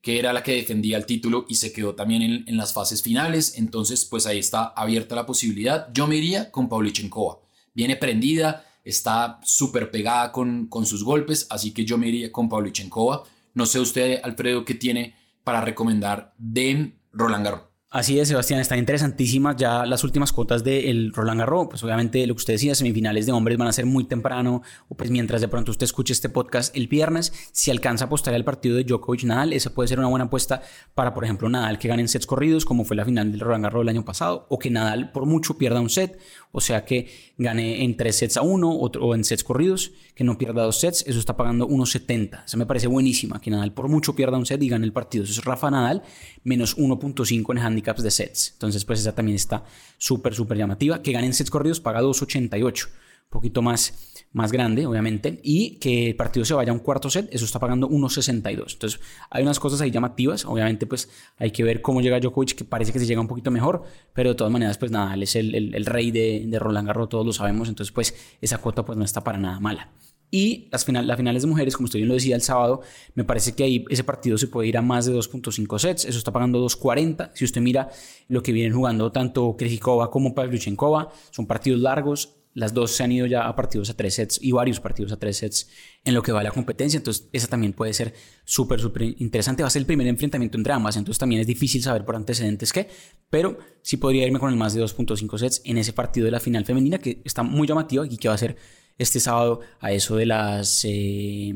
que 0.01 0.19
era 0.19 0.33
la 0.33 0.43
que 0.43 0.55
defendía 0.55 0.97
el 0.97 1.05
título 1.05 1.45
y 1.47 1.57
se 1.57 1.75
quedó 1.75 1.95
también 1.95 2.23
en, 2.47 2.57
las 2.57 2.73
fases 2.73 3.03
finales. 3.03 3.59
Entonces, 3.59 4.07
pues 4.07 4.25
ahí 4.25 4.39
está 4.39 4.69
abierta 4.69 5.15
la 5.15 5.27
posibilidad. 5.27 5.93
Yo 5.93 6.07
me 6.07 6.17
iría 6.17 6.51
con 6.51 6.71
Pavlyuchenkova. 6.71 7.41
Viene 7.75 7.97
prendida, 7.97 8.65
está 8.83 9.41
súper 9.45 9.91
pegada 9.91 10.33
con, 10.33 10.69
con 10.69 10.87
sus 10.87 11.05
golpes, 11.05 11.47
así 11.51 11.73
que 11.73 11.85
yo 11.85 11.99
me 11.99 12.09
iría 12.09 12.33
con 12.33 12.49
Pavlyuchenkova. 12.49 13.25
No 13.53 13.67
sé 13.67 13.79
usted, 13.79 14.21
Alfredo, 14.25 14.65
qué 14.65 14.73
tiene 14.73 15.17
para 15.45 15.61
recomendar 15.61 16.33
de 16.39 16.95
Roland 17.13 17.45
Garros. 17.45 17.70
Así 17.93 18.21
es, 18.21 18.29
Sebastián, 18.29 18.61
están 18.61 18.79
interesantísimas 18.79 19.57
ya 19.57 19.85
las 19.85 20.05
últimas 20.05 20.33
cuotas 20.33 20.63
del 20.63 21.13
Roland 21.13 21.41
Garros. 21.41 21.67
Pues 21.71 21.83
obviamente 21.83 22.25
lo 22.25 22.35
que 22.35 22.39
usted 22.39 22.53
decía, 22.53 22.73
semifinales 22.77 23.27
de 23.27 23.33
hombres 23.33 23.59
van 23.59 23.67
a 23.67 23.73
ser 23.73 23.85
muy 23.85 24.05
temprano, 24.05 24.63
o 24.89 24.95
pues 24.95 25.11
mientras 25.11 25.41
de 25.41 25.49
pronto 25.49 25.73
usted 25.73 25.87
escuche 25.87 26.13
este 26.13 26.29
podcast 26.29 26.77
el 26.77 26.87
viernes, 26.87 27.33
si 27.51 27.73
alcanza 27.73 28.05
a 28.05 28.07
apostar 28.07 28.33
al 28.35 28.45
partido 28.45 28.77
de 28.77 28.85
Djokovic 28.85 29.25
Nadal, 29.25 29.53
esa 29.53 29.75
puede 29.75 29.89
ser 29.89 29.99
una 29.99 30.07
buena 30.07 30.27
apuesta 30.27 30.63
para, 30.95 31.13
por 31.13 31.25
ejemplo, 31.25 31.49
Nadal 31.49 31.81
que 31.81 31.89
gane 31.89 32.03
en 32.03 32.07
sets 32.07 32.27
corridos, 32.27 32.65
como 32.65 32.85
fue 32.85 32.95
la 32.95 33.05
final 33.05 33.33
del 33.33 33.41
Roland 33.41 33.65
Garros 33.65 33.83
el 33.83 33.89
año 33.89 34.05
pasado, 34.05 34.47
o 34.51 34.61
que 34.61 34.71
Nadal 34.71 35.11
por 35.11 35.27
mucho 35.27 35.59
pierda 35.59 35.81
un 35.81 35.91
set, 35.91 36.17
o 36.53 36.61
sea 36.61 36.85
que 36.85 37.09
gane 37.39 37.83
en 37.83 37.97
tres 37.97 38.17
sets 38.17 38.37
a 38.37 38.43
uno 38.43 38.71
o, 38.71 39.15
en 39.17 39.25
sets 39.25 39.43
corridos, 39.43 39.91
que 40.15 40.23
no 40.23 40.39
pierda 40.39 40.63
dos 40.63 40.79
sets, 40.79 41.05
eso 41.09 41.19
está 41.19 41.37
pagando 41.37 41.69
1.70. 41.69 42.45
Eso 42.45 42.57
me 42.57 42.67
parece 42.67 42.87
buenísima, 42.87 43.41
que 43.41 43.51
Nadal 43.51 43.73
por 43.73 43.89
mucho 43.89 44.15
pierda 44.15 44.39
un 44.39 44.47
set 44.47 44.63
y 44.63 44.69
gane 44.69 44.85
el 44.85 44.93
partido. 44.93 45.25
Eso 45.25 45.33
es 45.33 45.45
Rafa 45.45 45.71
Nadal 45.71 46.03
menos 46.45 46.77
1.5 46.77 47.51
en 47.53 47.59
handicaps 47.81 48.03
de 48.03 48.11
sets. 48.11 48.51
Entonces, 48.53 48.85
pues 48.85 49.01
esa 49.01 49.15
también 49.15 49.37
está 49.37 49.65
súper, 49.99 50.35
súper 50.35 50.59
llamativa. 50.59 51.03
Que 51.03 51.13
gane 51.13 51.27
en 51.27 51.35
sets 51.35 51.51
corridos 51.51 51.81
paga 51.81 52.03
2.88 52.03 52.89
un 53.31 53.39
poquito 53.39 53.63
más, 53.63 54.25
más 54.33 54.51
grande, 54.51 54.87
obviamente, 54.87 55.41
y 55.45 55.77
que 55.77 56.09
el 56.09 56.17
partido 56.17 56.45
se 56.45 56.53
vaya 56.53 56.73
a 56.73 56.75
un 56.75 56.81
cuarto 56.81 57.09
set, 57.09 57.29
eso 57.31 57.45
está 57.45 57.61
pagando 57.61 57.89
1.62. 57.89 58.73
Entonces, 58.73 59.01
hay 59.31 59.45
unas 59.45 59.61
cosas 59.61 59.81
ahí 59.81 59.93
llamativas, 59.93 60.45
obviamente, 60.45 60.85
pues 60.85 61.09
hay 61.39 61.53
que 61.53 61.63
ver 61.63 61.81
cómo 61.81 62.01
llega 62.01 62.19
Djokovic, 62.19 62.57
que 62.57 62.65
parece 62.65 62.93
que 62.93 62.99
se 62.99 63.07
llega 63.07 63.21
un 63.21 63.29
poquito 63.29 63.53
mejor, 63.53 63.85
pero 64.13 64.31
de 64.31 64.35
todas 64.35 64.53
maneras, 64.53 64.79
pues 64.79 64.91
nada, 64.91 65.15
él 65.15 65.23
es 65.23 65.37
el, 65.37 65.55
el, 65.55 65.87
rey 65.87 66.11
de, 66.11 66.45
de, 66.45 66.59
Roland 66.59 66.89
Garros, 66.89 67.09
todos 67.09 67.25
lo 67.25 67.33
sabemos, 67.33 67.69
entonces, 67.69 67.93
pues 67.93 68.17
esa 68.41 68.59
cuota 68.59 68.85
pues 68.85 68.99
no 68.99 69.05
está 69.05 69.23
para 69.23 69.39
nada 69.39 69.61
mala. 69.61 69.93
Y 70.31 70.69
las, 70.71 70.85
final, 70.85 71.07
las 71.07 71.17
finales 71.17 71.43
de 71.43 71.49
mujeres, 71.49 71.77
como 71.77 71.87
usted 71.87 71.99
bien 71.99 72.09
lo 72.09 72.15
decía 72.15 72.37
el 72.37 72.43
sábado, 72.43 72.83
me 73.15 73.25
parece 73.25 73.53
que 73.55 73.65
ahí 73.65 73.85
ese 73.91 74.05
partido 74.05 74.39
se 74.39 74.47
puede 74.47 74.69
ir 74.69 74.77
a 74.77 74.83
más 74.83 75.07
de 75.07 75.15
2.5 75.15 75.79
sets. 75.79 76.05
Eso 76.05 76.19
está 76.19 76.33
pagando 76.33 76.65
2.40. 76.65 77.33
Si 77.35 77.45
usted 77.45 77.61
mira 77.61 77.89
lo 78.29 78.43
que 78.43 78.53
vienen 78.53 78.73
jugando 78.73 79.11
tanto 79.11 79.57
Krejcikova 79.57 80.11
como 80.11 80.35
Pavlyuchenkova, 80.35 81.11
son 81.31 81.47
partidos 81.47 81.81
largos. 81.81 82.37
Las 82.53 82.75
dos 82.75 82.91
se 82.91 83.05
han 83.05 83.13
ido 83.13 83.27
ya 83.27 83.47
a 83.47 83.55
partidos 83.55 83.91
a 83.91 83.95
tres 83.95 84.15
sets 84.15 84.41
y 84.43 84.51
varios 84.51 84.81
partidos 84.81 85.13
a 85.13 85.17
tres 85.17 85.37
sets 85.37 85.69
en 86.05 86.15
lo 86.15 86.23
que 86.23 86.33
va 86.33 86.43
la 86.43 86.51
competencia. 86.51 86.99
Entonces, 86.99 87.29
esa 87.33 87.47
también 87.47 87.73
puede 87.73 87.93
ser 87.95 88.13
súper, 88.45 88.81
súper 88.81 89.03
interesante. 89.03 89.63
Va 89.63 89.69
a 89.69 89.71
ser 89.71 89.81
el 89.81 89.87
primer 89.87 90.09
enfrentamiento 90.09 90.59
entre 90.59 90.73
ambas. 90.73 90.97
Entonces, 90.97 91.19
también 91.19 91.41
es 91.41 91.47
difícil 91.47 91.81
saber 91.81 92.05
por 92.05 92.17
antecedentes 92.17 92.73
qué. 92.73 92.89
Pero 93.31 93.59
sí 93.83 93.99
podría 93.99 94.27
irme 94.27 94.41
con 94.41 94.51
el 94.51 94.57
más 94.57 94.75
de 94.75 94.83
2.5 94.83 95.39
sets 95.39 95.63
en 95.65 95.79
ese 95.79 95.93
partido 95.93 96.25
de 96.25 96.33
la 96.33 96.41
final 96.41 96.65
femenina 96.65 96.99
que 96.99 97.23
está 97.25 97.45
muy 97.45 97.69
llamativo 97.69 98.05
y 98.05 98.17
que 98.17 98.29
va 98.29 98.35
a 98.35 98.39
ser 98.39 98.57
este 99.01 99.19
sábado 99.19 99.61
a 99.81 99.93
eso 99.93 100.17
de 100.17 100.27
las 100.27 100.83
10 100.83 100.93
eh, 100.93 101.55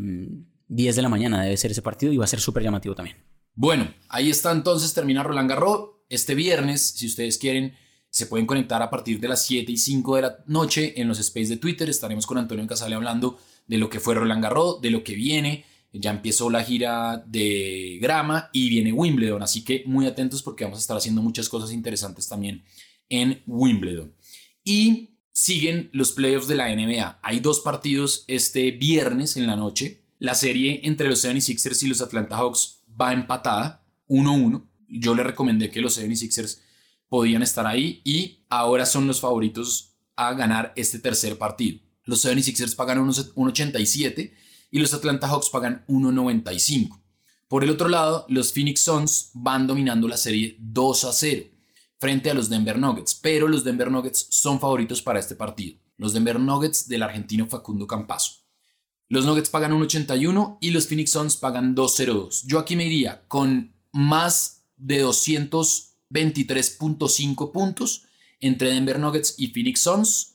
de 0.68 1.02
la 1.02 1.08
mañana. 1.08 1.42
Debe 1.42 1.56
ser 1.58 1.70
ese 1.70 1.82
partido 1.82 2.12
y 2.12 2.16
va 2.16 2.24
a 2.24 2.28
ser 2.28 2.40
súper 2.40 2.62
llamativo 2.62 2.94
también. 2.94 3.18
Bueno, 3.54 3.92
ahí 4.08 4.30
está 4.30 4.50
entonces, 4.50 4.94
termina 4.94 5.22
Roland 5.22 5.48
Garros. 5.48 5.90
Este 6.08 6.34
viernes, 6.34 6.80
si 6.96 7.06
ustedes 7.06 7.36
quieren, 7.36 7.74
se 8.08 8.26
pueden 8.26 8.46
conectar 8.46 8.80
a 8.80 8.88
partir 8.88 9.20
de 9.20 9.28
las 9.28 9.44
7 9.44 9.70
y 9.70 9.76
5 9.76 10.16
de 10.16 10.22
la 10.22 10.38
noche 10.46 10.98
en 11.00 11.06
los 11.06 11.18
space 11.20 11.48
de 11.48 11.56
Twitter. 11.58 11.88
Estaremos 11.90 12.26
con 12.26 12.38
Antonio 12.38 12.66
Casale 12.66 12.94
hablando 12.94 13.38
de 13.66 13.76
lo 13.76 13.90
que 13.90 14.00
fue 14.00 14.14
Roland 14.14 14.42
Garros, 14.42 14.80
de 14.80 14.90
lo 14.90 15.04
que 15.04 15.14
viene. 15.14 15.66
Ya 15.92 16.10
empezó 16.10 16.48
la 16.48 16.64
gira 16.64 17.22
de 17.26 17.98
grama 18.00 18.48
y 18.52 18.68
viene 18.70 18.92
Wimbledon, 18.92 19.42
así 19.42 19.62
que 19.62 19.84
muy 19.86 20.06
atentos 20.06 20.42
porque 20.42 20.64
vamos 20.64 20.78
a 20.78 20.80
estar 20.80 20.96
haciendo 20.96 21.22
muchas 21.22 21.48
cosas 21.48 21.72
interesantes 21.72 22.26
también 22.26 22.64
en 23.08 23.42
Wimbledon. 23.46 24.12
Y 24.64 25.13
siguen 25.34 25.90
los 25.92 26.12
playoffs 26.12 26.48
de 26.48 26.54
la 26.54 26.74
NBA. 26.74 27.18
Hay 27.22 27.40
dos 27.40 27.60
partidos 27.60 28.24
este 28.28 28.70
viernes 28.70 29.36
en 29.36 29.46
la 29.46 29.56
noche. 29.56 30.04
La 30.18 30.34
serie 30.34 30.80
entre 30.84 31.08
los 31.08 31.22
76ers 31.24 31.82
y 31.82 31.88
los 31.88 32.00
Atlanta 32.00 32.36
Hawks 32.36 32.84
va 32.98 33.12
empatada, 33.12 33.84
1-1. 34.08 34.64
Yo 34.88 35.14
le 35.14 35.24
recomendé 35.24 35.70
que 35.70 35.80
los 35.80 35.98
76ers 35.98 36.60
podían 37.08 37.42
estar 37.42 37.66
ahí 37.66 38.00
y 38.04 38.44
ahora 38.48 38.86
son 38.86 39.06
los 39.06 39.20
favoritos 39.20 39.96
a 40.16 40.32
ganar 40.34 40.72
este 40.76 41.00
tercer 41.00 41.36
partido. 41.36 41.80
Los 42.04 42.24
76ers 42.24 42.76
pagan 42.76 43.04
1.87 43.04 44.32
y 44.70 44.78
los 44.78 44.94
Atlanta 44.94 45.26
Hawks 45.26 45.50
pagan 45.50 45.84
1.95. 45.88 47.00
Por 47.48 47.64
el 47.64 47.70
otro 47.70 47.88
lado, 47.88 48.24
los 48.28 48.52
Phoenix 48.52 48.82
Suns 48.82 49.30
van 49.34 49.66
dominando 49.66 50.06
la 50.06 50.16
serie 50.16 50.56
2 50.60 51.04
a 51.04 51.12
0 51.12 51.53
frente 52.04 52.28
a 52.28 52.34
los 52.34 52.50
Denver 52.50 52.78
Nuggets, 52.78 53.14
pero 53.14 53.48
los 53.48 53.64
Denver 53.64 53.90
Nuggets 53.90 54.26
son 54.28 54.60
favoritos 54.60 55.00
para 55.00 55.18
este 55.18 55.36
partido. 55.36 55.78
Los 55.96 56.12
Denver 56.12 56.38
Nuggets 56.38 56.86
del 56.86 57.02
argentino 57.02 57.46
Facundo 57.46 57.86
Campazo. 57.86 58.42
Los 59.08 59.24
Nuggets 59.24 59.48
pagan 59.48 59.72
1.81 59.72 60.58
y 60.60 60.72
los 60.72 60.86
Phoenix 60.86 61.12
Suns 61.12 61.38
pagan 61.38 61.74
2.02. 61.74 62.42
Yo 62.44 62.58
aquí 62.58 62.76
me 62.76 62.84
iría 62.84 63.26
con 63.26 63.74
más 63.90 64.66
de 64.76 65.02
223.5 65.02 67.52
puntos 67.52 68.02
entre 68.38 68.68
Denver 68.68 68.98
Nuggets 68.98 69.36
y 69.38 69.46
Phoenix 69.46 69.80
Suns. 69.80 70.34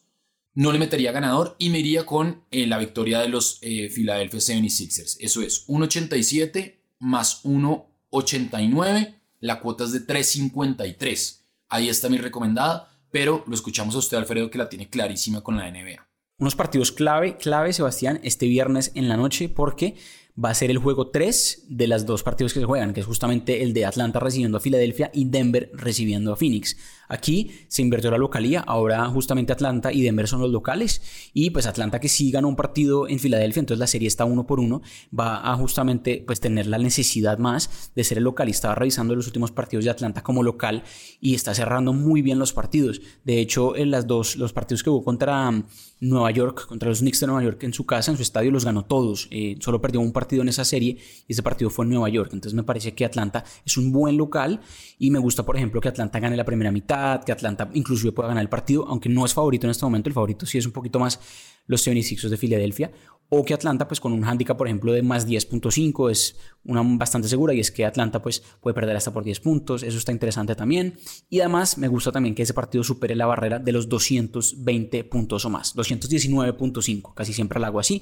No 0.56 0.72
le 0.72 0.80
metería 0.80 1.12
ganador 1.12 1.56
y 1.60 1.70
me 1.70 1.82
iría 1.82 2.04
con 2.04 2.46
eh, 2.50 2.66
la 2.66 2.80
victoria 2.80 3.20
de 3.20 3.30
los 3.30 3.60
eh, 3.62 3.92
Philadelphia 3.94 4.40
76ers. 4.40 5.18
Eso 5.20 5.44
es 5.44 5.68
1.87 5.68 6.80
más 6.98 7.44
1.89. 7.44 9.20
La 9.40 9.60
cuota 9.60 9.84
es 9.84 9.92
de 9.92 10.08
3.53. 10.08 11.39
Ahí 11.70 11.88
está 11.88 12.10
mi 12.10 12.18
recomendada, 12.18 12.90
pero 13.12 13.44
lo 13.48 13.54
escuchamos 13.54 13.96
a 13.96 14.00
usted, 14.00 14.18
Alfredo, 14.18 14.50
que 14.50 14.58
la 14.58 14.70
tiene 14.70 14.90
clarísima 14.90 15.42
con 15.42 15.56
la 15.56 15.70
NBA. 15.70 16.08
Unos 16.40 16.56
partidos 16.56 16.92
clave, 16.92 17.38
clave, 17.38 17.74
Sebastián, 17.74 18.20
este 18.24 18.48
viernes 18.48 18.92
en 18.96 19.08
la 19.08 19.18
noche, 19.18 19.50
porque 19.50 19.96
va 20.44 20.50
a 20.52 20.54
ser 20.54 20.72
el 20.72 20.78
juego 20.78 21.10
3 21.10 21.66
de 21.68 21.88
las 21.88 22.06
dos 22.06 22.24
partidos 22.24 22.54
que 22.54 22.62
se 22.62 22.66
juegan, 22.66 22.94
que 22.94 23.02
es 23.02 23.06
justamente 23.06 23.64
el 23.64 23.74
de 23.74 23.86
Atlanta 23.86 24.20
recibiendo 24.20 24.58
a 24.58 24.62
Filadelfia 24.62 25.12
y 25.14 25.26
Denver 25.26 25.70
recibiendo 25.74 26.32
a 26.32 26.36
Phoenix. 26.36 26.78
Aquí 27.10 27.52
se 27.68 27.82
invirtió 27.82 28.12
la 28.12 28.20
localía, 28.20 28.60
ahora 28.62 29.04
justamente 29.08 29.52
Atlanta 29.52 29.92
y 29.92 30.04
Denver 30.04 30.28
son 30.28 30.42
los 30.42 30.52
locales 30.52 31.02
y 31.34 31.50
pues 31.50 31.66
Atlanta 31.66 32.00
que 32.00 32.08
sí 32.08 32.30
ganó 32.30 32.48
un 32.48 32.56
partido 32.56 33.08
en 33.08 33.18
Filadelfia, 33.18 33.62
entonces 33.62 33.80
la 33.80 33.88
serie 33.88 34.08
está 34.08 34.26
uno 34.26 34.46
por 34.46 34.60
uno, 34.60 34.82
va 35.18 35.52
a 35.52 35.56
justamente 35.56 36.24
pues 36.26 36.40
tener 36.40 36.68
la 36.68 36.78
necesidad 36.78 37.40
más 37.40 37.92
de 37.96 38.04
ser 38.04 38.20
el 38.20 38.26
local 38.26 38.48
y 38.48 38.52
estaba 38.52 38.76
revisando 38.76 39.16
los 39.16 39.26
últimos 39.26 39.52
partidos 39.52 39.86
de 39.86 39.92
Atlanta 39.92 40.22
como 40.22 40.44
local 40.44 40.84
y 41.20 41.34
está 41.34 41.56
cerrando 41.56 41.94
muy 41.94 42.22
bien 42.22 42.38
los 42.38 42.54
partidos. 42.54 43.02
De 43.24 43.40
hecho, 43.40 43.76
en 43.76 43.90
las 43.90 44.06
dos, 44.06 44.36
los 44.36 44.54
partidos 44.54 44.84
que 44.84 44.92
hubo 44.92 45.04
contra 45.04 45.50
um, 45.50 45.64
Nueva 46.00 46.30
York, 46.32 46.68
contra 46.68 46.90
los 46.90 47.00
Knicks 47.00 47.20
de 47.20 47.28
Nueva 47.28 47.44
York 47.44 47.64
en 47.64 47.74
su 47.74 47.86
casa, 47.88 48.12
en 48.12 48.18
su 48.18 48.24
estadio, 48.24 48.52
los 48.52 48.66
ganó 48.66 48.86
todos. 48.86 49.28
Eh, 49.32 49.58
solo 49.60 49.82
perdió 49.82 50.00
un 50.00 50.12
partido 50.12 50.29
en 50.38 50.50
esa 50.50 50.64
serie 50.64 50.98
y 51.28 51.34
ese 51.34 51.44
partido 51.44 51.70
fue 51.70 51.86
en 51.86 51.92
Nueva 51.92 52.10
York. 52.10 52.32
Entonces 52.34 52.56
me 52.56 52.64
parece 52.64 52.94
que 52.94 53.06
Atlanta 53.06 53.44
es 53.66 53.78
un 53.78 53.92
buen 53.92 54.18
local 54.18 54.62
y 54.98 55.12
me 55.12 55.20
gusta, 55.20 55.44
por 55.44 55.58
ejemplo, 55.58 55.82
que 55.82 55.90
Atlanta 55.90 56.20
gane 56.20 56.38
la 56.38 56.46
primera 56.46 56.72
mitad 56.72 57.24
que 57.24 57.32
Atlanta 57.32 57.70
inclusive 57.74 58.12
pueda 58.12 58.30
ganar 58.30 58.42
el 58.42 58.50
partido, 58.50 58.88
aunque 58.88 59.10
no 59.10 59.26
es 59.26 59.34
favorito 59.34 59.68
en 59.68 59.72
este 59.72 59.86
momento, 59.86 60.10
el 60.10 60.14
favorito 60.14 60.46
sí 60.46 60.58
es 60.58 60.66
un 60.66 60.72
poquito 60.72 61.00
más 61.00 61.20
los 61.66 61.86
76ers 61.86 62.30
de 62.30 62.38
Filadelfia, 62.38 62.92
o 63.30 63.46
que 63.46 63.54
Atlanta 63.54 63.88
pues 63.88 64.00
con 64.00 64.12
un 64.12 64.24
handicap 64.26 64.58
por 64.58 64.68
ejemplo 64.68 64.92
de 64.92 65.04
más 65.04 65.28
10.5 65.28 66.10
es 66.10 66.36
una 66.66 66.82
bastante 66.84 67.28
segura 67.28 67.54
y 67.54 67.60
es 67.60 67.72
que 67.72 67.86
Atlanta 67.86 68.22
pues 68.22 68.42
puede 68.60 68.74
perder 68.74 68.96
hasta 68.96 69.14
por 69.14 69.24
10 69.24 69.40
puntos, 69.40 69.84
eso 69.84 69.98
está 69.98 70.12
interesante 70.12 70.56
también. 70.56 70.96
Y 71.30 71.40
además 71.42 71.78
me 71.78 71.88
gusta 71.88 72.12
también 72.12 72.34
que 72.34 72.42
ese 72.42 72.56
partido 72.56 72.84
supere 72.84 73.16
la 73.16 73.28
barrera 73.28 73.60
de 73.60 73.72
los 73.72 73.88
220 73.88 75.04
puntos 75.04 75.46
o 75.46 75.50
más, 75.50 75.76
219.5, 75.76 77.14
casi 77.14 77.34
siempre 77.34 77.60
la 77.60 77.68
hago 77.68 77.80
así 77.80 78.02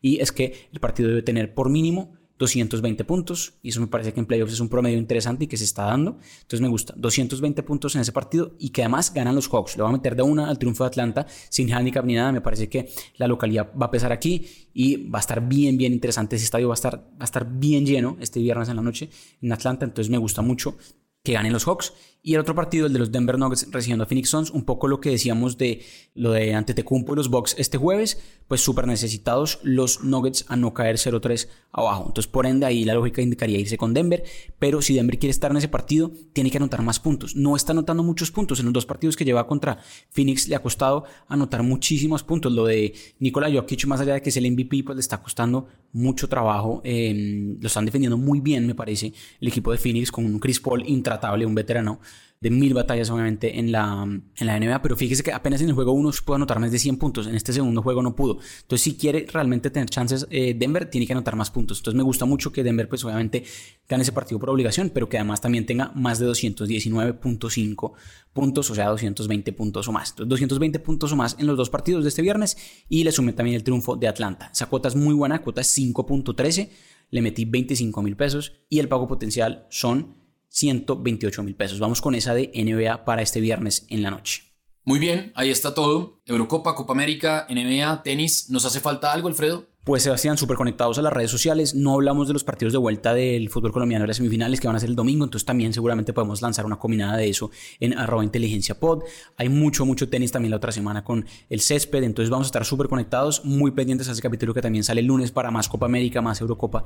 y 0.00 0.20
es 0.20 0.32
que 0.32 0.68
el 0.72 0.80
partido 0.80 1.08
debe 1.08 1.22
tener 1.22 1.54
por 1.54 1.70
mínimo 1.70 2.18
220 2.38 3.04
puntos 3.04 3.54
y 3.62 3.70
eso 3.70 3.80
me 3.80 3.88
parece 3.88 4.12
que 4.12 4.20
en 4.20 4.26
playoffs 4.26 4.52
es 4.52 4.60
un 4.60 4.68
promedio 4.68 4.96
interesante 4.98 5.44
y 5.44 5.46
que 5.48 5.56
se 5.56 5.64
está 5.64 5.84
dando. 5.84 6.18
Entonces 6.42 6.60
me 6.60 6.68
gusta 6.68 6.94
220 6.96 7.62
puntos 7.64 7.94
en 7.96 8.00
ese 8.00 8.12
partido 8.12 8.54
y 8.58 8.70
que 8.70 8.82
además 8.82 9.12
ganan 9.12 9.34
los 9.34 9.48
Hawks. 9.48 9.76
Le 9.76 9.82
va 9.82 9.88
a 9.88 9.92
meter 9.92 10.14
de 10.14 10.22
una 10.22 10.48
al 10.48 10.58
triunfo 10.58 10.84
de 10.84 10.88
Atlanta 10.88 11.26
sin 11.48 11.72
handicap 11.72 12.04
ni 12.04 12.14
nada. 12.14 12.32
Me 12.32 12.40
parece 12.40 12.68
que 12.68 12.88
la 13.16 13.26
localidad 13.26 13.72
va 13.80 13.86
a 13.86 13.90
pesar 13.90 14.12
aquí 14.12 14.46
y 14.72 15.08
va 15.08 15.18
a 15.18 15.20
estar 15.20 15.46
bien, 15.46 15.76
bien 15.76 15.92
interesante. 15.92 16.36
Ese 16.36 16.44
estadio 16.44 16.68
va 16.68 16.74
a 16.74 16.76
estar, 16.76 16.98
va 16.98 17.20
a 17.20 17.24
estar 17.24 17.46
bien 17.50 17.84
lleno 17.84 18.16
este 18.20 18.40
viernes 18.40 18.68
en 18.68 18.76
la 18.76 18.82
noche 18.82 19.10
en 19.42 19.52
Atlanta. 19.52 19.84
Entonces 19.84 20.10
me 20.10 20.18
gusta 20.18 20.40
mucho 20.40 20.76
que 21.24 21.32
ganen 21.32 21.52
los 21.52 21.64
Hawks. 21.64 21.92
Y 22.20 22.34
el 22.34 22.40
otro 22.40 22.54
partido, 22.54 22.86
el 22.86 22.92
de 22.92 22.98
los 22.98 23.12
Denver 23.12 23.38
Nuggets 23.38 23.70
recibiendo 23.70 24.04
a 24.04 24.06
Phoenix 24.06 24.28
Suns, 24.28 24.50
un 24.50 24.64
poco 24.64 24.88
lo 24.88 25.00
que 25.00 25.10
decíamos 25.10 25.56
de 25.56 25.82
lo 26.14 26.32
de 26.32 26.52
Antetokounmpo 26.52 27.12
y 27.12 27.16
los 27.16 27.30
Bucks 27.30 27.54
este 27.58 27.78
jueves, 27.78 28.20
pues 28.48 28.60
súper 28.60 28.86
necesitados 28.86 29.60
los 29.62 30.02
Nuggets 30.02 30.44
a 30.48 30.56
no 30.56 30.74
caer 30.74 30.96
0-3 30.96 31.48
abajo. 31.70 32.04
Entonces, 32.08 32.30
por 32.30 32.44
ende, 32.44 32.66
ahí 32.66 32.84
la 32.84 32.94
lógica 32.94 33.22
indicaría 33.22 33.58
irse 33.58 33.78
con 33.78 33.94
Denver, 33.94 34.24
pero 34.58 34.82
si 34.82 34.94
Denver 34.94 35.18
quiere 35.18 35.30
estar 35.30 35.52
en 35.52 35.58
ese 35.58 35.68
partido, 35.68 36.10
tiene 36.32 36.50
que 36.50 36.56
anotar 36.56 36.82
más 36.82 36.98
puntos. 36.98 37.36
No 37.36 37.54
está 37.54 37.72
anotando 37.72 38.02
muchos 38.02 38.32
puntos. 38.32 38.58
En 38.58 38.66
los 38.66 38.74
dos 38.74 38.86
partidos 38.86 39.16
que 39.16 39.24
lleva 39.24 39.46
contra 39.46 39.78
Phoenix 40.10 40.48
le 40.48 40.56
ha 40.56 40.62
costado 40.62 41.04
anotar 41.28 41.62
muchísimos 41.62 42.24
puntos. 42.24 42.52
Lo 42.52 42.64
de 42.64 42.94
Nikola 43.20 43.50
Jokic, 43.50 43.86
más 43.86 44.00
allá 44.00 44.14
de 44.14 44.22
que 44.22 44.30
es 44.30 44.36
el 44.36 44.50
MVP, 44.50 44.82
pues 44.82 44.96
le 44.96 45.00
está 45.00 45.22
costando 45.22 45.68
mucho 45.92 46.28
trabajo. 46.28 46.82
lo 46.84 47.66
están 47.66 47.84
defendiendo 47.84 48.16
muy 48.16 48.40
bien, 48.40 48.66
me 48.66 48.74
parece, 48.74 49.12
el 49.40 49.48
equipo 49.48 49.72
de 49.72 49.78
Phoenix 49.78 50.10
con 50.10 50.24
un 50.24 50.38
Chris 50.38 50.60
Paul 50.60 50.86
intratable, 50.86 51.46
un 51.46 51.54
veterano 51.54 52.00
de 52.40 52.50
mil 52.50 52.72
batallas 52.72 53.10
obviamente 53.10 53.58
en 53.58 53.72
la, 53.72 54.04
en 54.04 54.46
la 54.46 54.58
NBA, 54.58 54.80
pero 54.80 54.96
fíjese 54.96 55.22
que 55.22 55.32
apenas 55.32 55.60
en 55.60 55.68
el 55.68 55.74
juego 55.74 55.92
uno 55.92 56.10
pudo 56.24 56.36
anotar 56.36 56.60
más 56.60 56.70
de 56.70 56.78
100 56.78 56.96
puntos, 56.96 57.26
en 57.26 57.34
este 57.34 57.52
segundo 57.52 57.82
juego 57.82 58.02
no 58.02 58.14
pudo. 58.14 58.38
Entonces 58.62 58.82
si 58.82 58.96
quiere 58.96 59.26
realmente 59.32 59.70
tener 59.70 59.88
chances, 59.88 60.26
eh, 60.30 60.54
Denver 60.56 60.88
tiene 60.88 61.06
que 61.06 61.12
anotar 61.12 61.34
más 61.34 61.50
puntos. 61.50 61.78
Entonces 61.78 61.96
me 61.96 62.02
gusta 62.02 62.26
mucho 62.26 62.52
que 62.52 62.62
Denver 62.62 62.88
pues 62.88 63.04
obviamente 63.04 63.44
gane 63.88 64.02
ese 64.02 64.12
partido 64.12 64.38
por 64.38 64.50
obligación, 64.50 64.90
pero 64.94 65.08
que 65.08 65.18
además 65.18 65.40
también 65.40 65.66
tenga 65.66 65.90
más 65.94 66.18
de 66.18 66.26
219.5 66.26 67.92
puntos, 68.32 68.70
o 68.70 68.74
sea 68.74 68.88
220 68.88 69.52
puntos 69.52 69.88
o 69.88 69.92
más. 69.92 70.10
Entonces 70.10 70.28
220 70.28 70.78
puntos 70.78 71.12
o 71.12 71.16
más 71.16 71.36
en 71.38 71.46
los 71.46 71.56
dos 71.56 71.70
partidos 71.70 72.04
de 72.04 72.10
este 72.10 72.22
viernes 72.22 72.56
y 72.88 73.02
le 73.02 73.10
sumé 73.10 73.32
también 73.32 73.56
el 73.56 73.64
triunfo 73.64 73.96
de 73.96 74.06
Atlanta. 74.06 74.50
Esa 74.52 74.66
cuota 74.66 74.88
es 74.88 74.94
muy 74.94 75.14
buena, 75.14 75.42
cuota 75.42 75.60
es 75.60 75.76
5.13, 75.76 76.68
le 77.10 77.22
metí 77.22 77.44
25 77.46 78.00
mil 78.02 78.16
pesos 78.16 78.52
y 78.68 78.78
el 78.78 78.88
pago 78.88 79.08
potencial 79.08 79.66
son 79.70 80.17
128 80.48 81.42
mil 81.42 81.54
pesos. 81.54 81.78
Vamos 81.78 82.00
con 82.00 82.14
esa 82.14 82.34
de 82.34 82.50
NBA 82.54 83.04
para 83.04 83.22
este 83.22 83.40
viernes 83.40 83.86
en 83.88 84.02
la 84.02 84.10
noche. 84.10 84.48
Muy 84.84 84.98
bien, 84.98 85.32
ahí 85.34 85.50
está 85.50 85.74
todo. 85.74 86.22
Eurocopa, 86.24 86.74
Copa 86.74 86.94
América, 86.94 87.46
NBA, 87.50 88.02
tenis. 88.02 88.48
¿Nos 88.48 88.64
hace 88.64 88.80
falta 88.80 89.12
algo, 89.12 89.28
Alfredo? 89.28 89.66
Pues 89.84 90.02
Sebastián, 90.02 90.36
súper 90.36 90.56
conectados 90.56 90.98
a 90.98 91.02
las 91.02 91.12
redes 91.12 91.30
sociales. 91.30 91.74
No 91.74 91.94
hablamos 91.94 92.28
de 92.28 92.34
los 92.34 92.44
partidos 92.44 92.72
de 92.72 92.78
vuelta 92.78 93.14
del 93.14 93.48
fútbol 93.48 93.72
colombiano 93.72 94.04
en 94.04 94.08
las 94.08 94.18
semifinales 94.18 94.60
que 94.60 94.66
van 94.66 94.76
a 94.76 94.80
ser 94.80 94.90
el 94.90 94.96
domingo, 94.96 95.24
entonces 95.24 95.46
también 95.46 95.72
seguramente 95.72 96.12
podemos 96.12 96.42
lanzar 96.42 96.66
una 96.66 96.76
combinada 96.76 97.16
de 97.16 97.28
eso 97.28 97.50
en 97.80 97.96
arroba 97.96 98.22
inteligencia 98.22 98.78
pod. 98.78 99.02
Hay 99.36 99.48
mucho, 99.48 99.86
mucho 99.86 100.08
tenis 100.08 100.30
también 100.30 100.50
la 100.50 100.58
otra 100.58 100.72
semana 100.72 101.04
con 101.04 101.24
el 101.48 101.60
césped, 101.60 102.02
entonces 102.02 102.28
vamos 102.28 102.46
a 102.46 102.48
estar 102.48 102.64
súper 102.64 102.88
conectados, 102.88 103.44
muy 103.44 103.70
pendientes 103.70 104.08
a 104.08 104.12
ese 104.12 104.20
capítulo 104.20 104.52
que 104.52 104.60
también 104.60 104.84
sale 104.84 105.00
el 105.00 105.06
lunes 105.06 105.32
para 105.32 105.50
más 105.50 105.68
Copa 105.68 105.86
América, 105.86 106.20
más 106.20 106.40
Eurocopa 106.40 106.84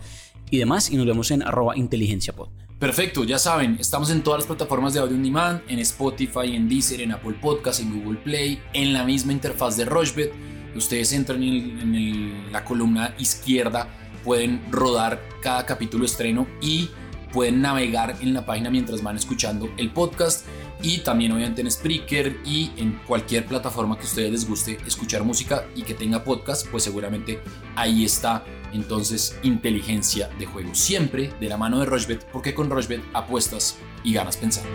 y 0.50 0.58
demás. 0.58 0.90
Y 0.90 0.96
nos 0.96 1.06
vemos 1.06 1.30
en 1.32 1.42
arroba 1.42 1.76
inteligencia 1.76 2.34
pod. 2.34 2.50
Perfecto, 2.78 3.24
ya 3.24 3.38
saben, 3.38 3.76
estamos 3.80 4.10
en 4.10 4.22
todas 4.22 4.40
las 4.40 4.46
plataformas 4.46 4.94
de 4.94 5.00
audio 5.00 5.16
on 5.16 5.22
demand, 5.22 5.62
en 5.68 5.78
Spotify, 5.80 6.54
en 6.54 6.68
Deezer, 6.68 7.00
en 7.00 7.12
Apple 7.12 7.36
Podcast, 7.40 7.80
en 7.80 8.00
Google 8.00 8.20
Play, 8.20 8.60
en 8.72 8.92
la 8.92 9.04
misma 9.04 9.32
interfaz 9.32 9.76
de 9.76 9.84
Rochebet 9.84 10.32
Ustedes 10.74 11.12
entran 11.12 11.42
en, 11.42 12.52
la 12.52 12.64
columna 12.64 13.14
izquierda, 13.18 13.88
pueden 14.24 14.62
rodar 14.70 15.20
cada 15.40 15.66
capítulo 15.66 16.04
estreno 16.04 16.46
y 16.60 16.90
pueden 17.32 17.62
navegar 17.62 18.16
en 18.20 18.34
la 18.34 18.44
página 18.44 18.70
mientras 18.70 19.02
van 19.02 19.16
escuchando 19.16 19.72
el 19.78 19.90
podcast 19.90 20.46
y 20.82 20.98
también 20.98 21.32
obviamente 21.32 21.60
en 21.62 21.70
Spreaker 21.70 22.40
y 22.44 22.70
en 22.76 23.00
cualquier 23.06 23.46
plataforma 23.46 23.96
que 23.96 24.02
a 24.02 24.06
ustedes 24.06 24.30
les 24.32 24.48
guste 24.48 24.78
escuchar 24.86 25.22
música 25.24 25.64
y 25.74 25.82
que 25.82 25.94
tenga 25.94 26.24
podcast, 26.24 26.66
pues 26.68 26.82
seguramente 26.82 27.40
ahí 27.76 28.04
está 28.04 28.44
entonces 28.72 29.38
inteligencia 29.42 30.28
de 30.38 30.46
juego. 30.46 30.74
Siempre 30.74 31.32
de 31.40 31.48
la 31.48 31.56
mano 31.56 31.78
de 31.78 31.86
Rochbet, 31.86 32.24
porque 32.32 32.54
con 32.54 32.68
Rochbet 32.68 33.02
apuestas 33.12 33.76
y 34.02 34.12
ganas 34.12 34.36
pensando. 34.36 34.70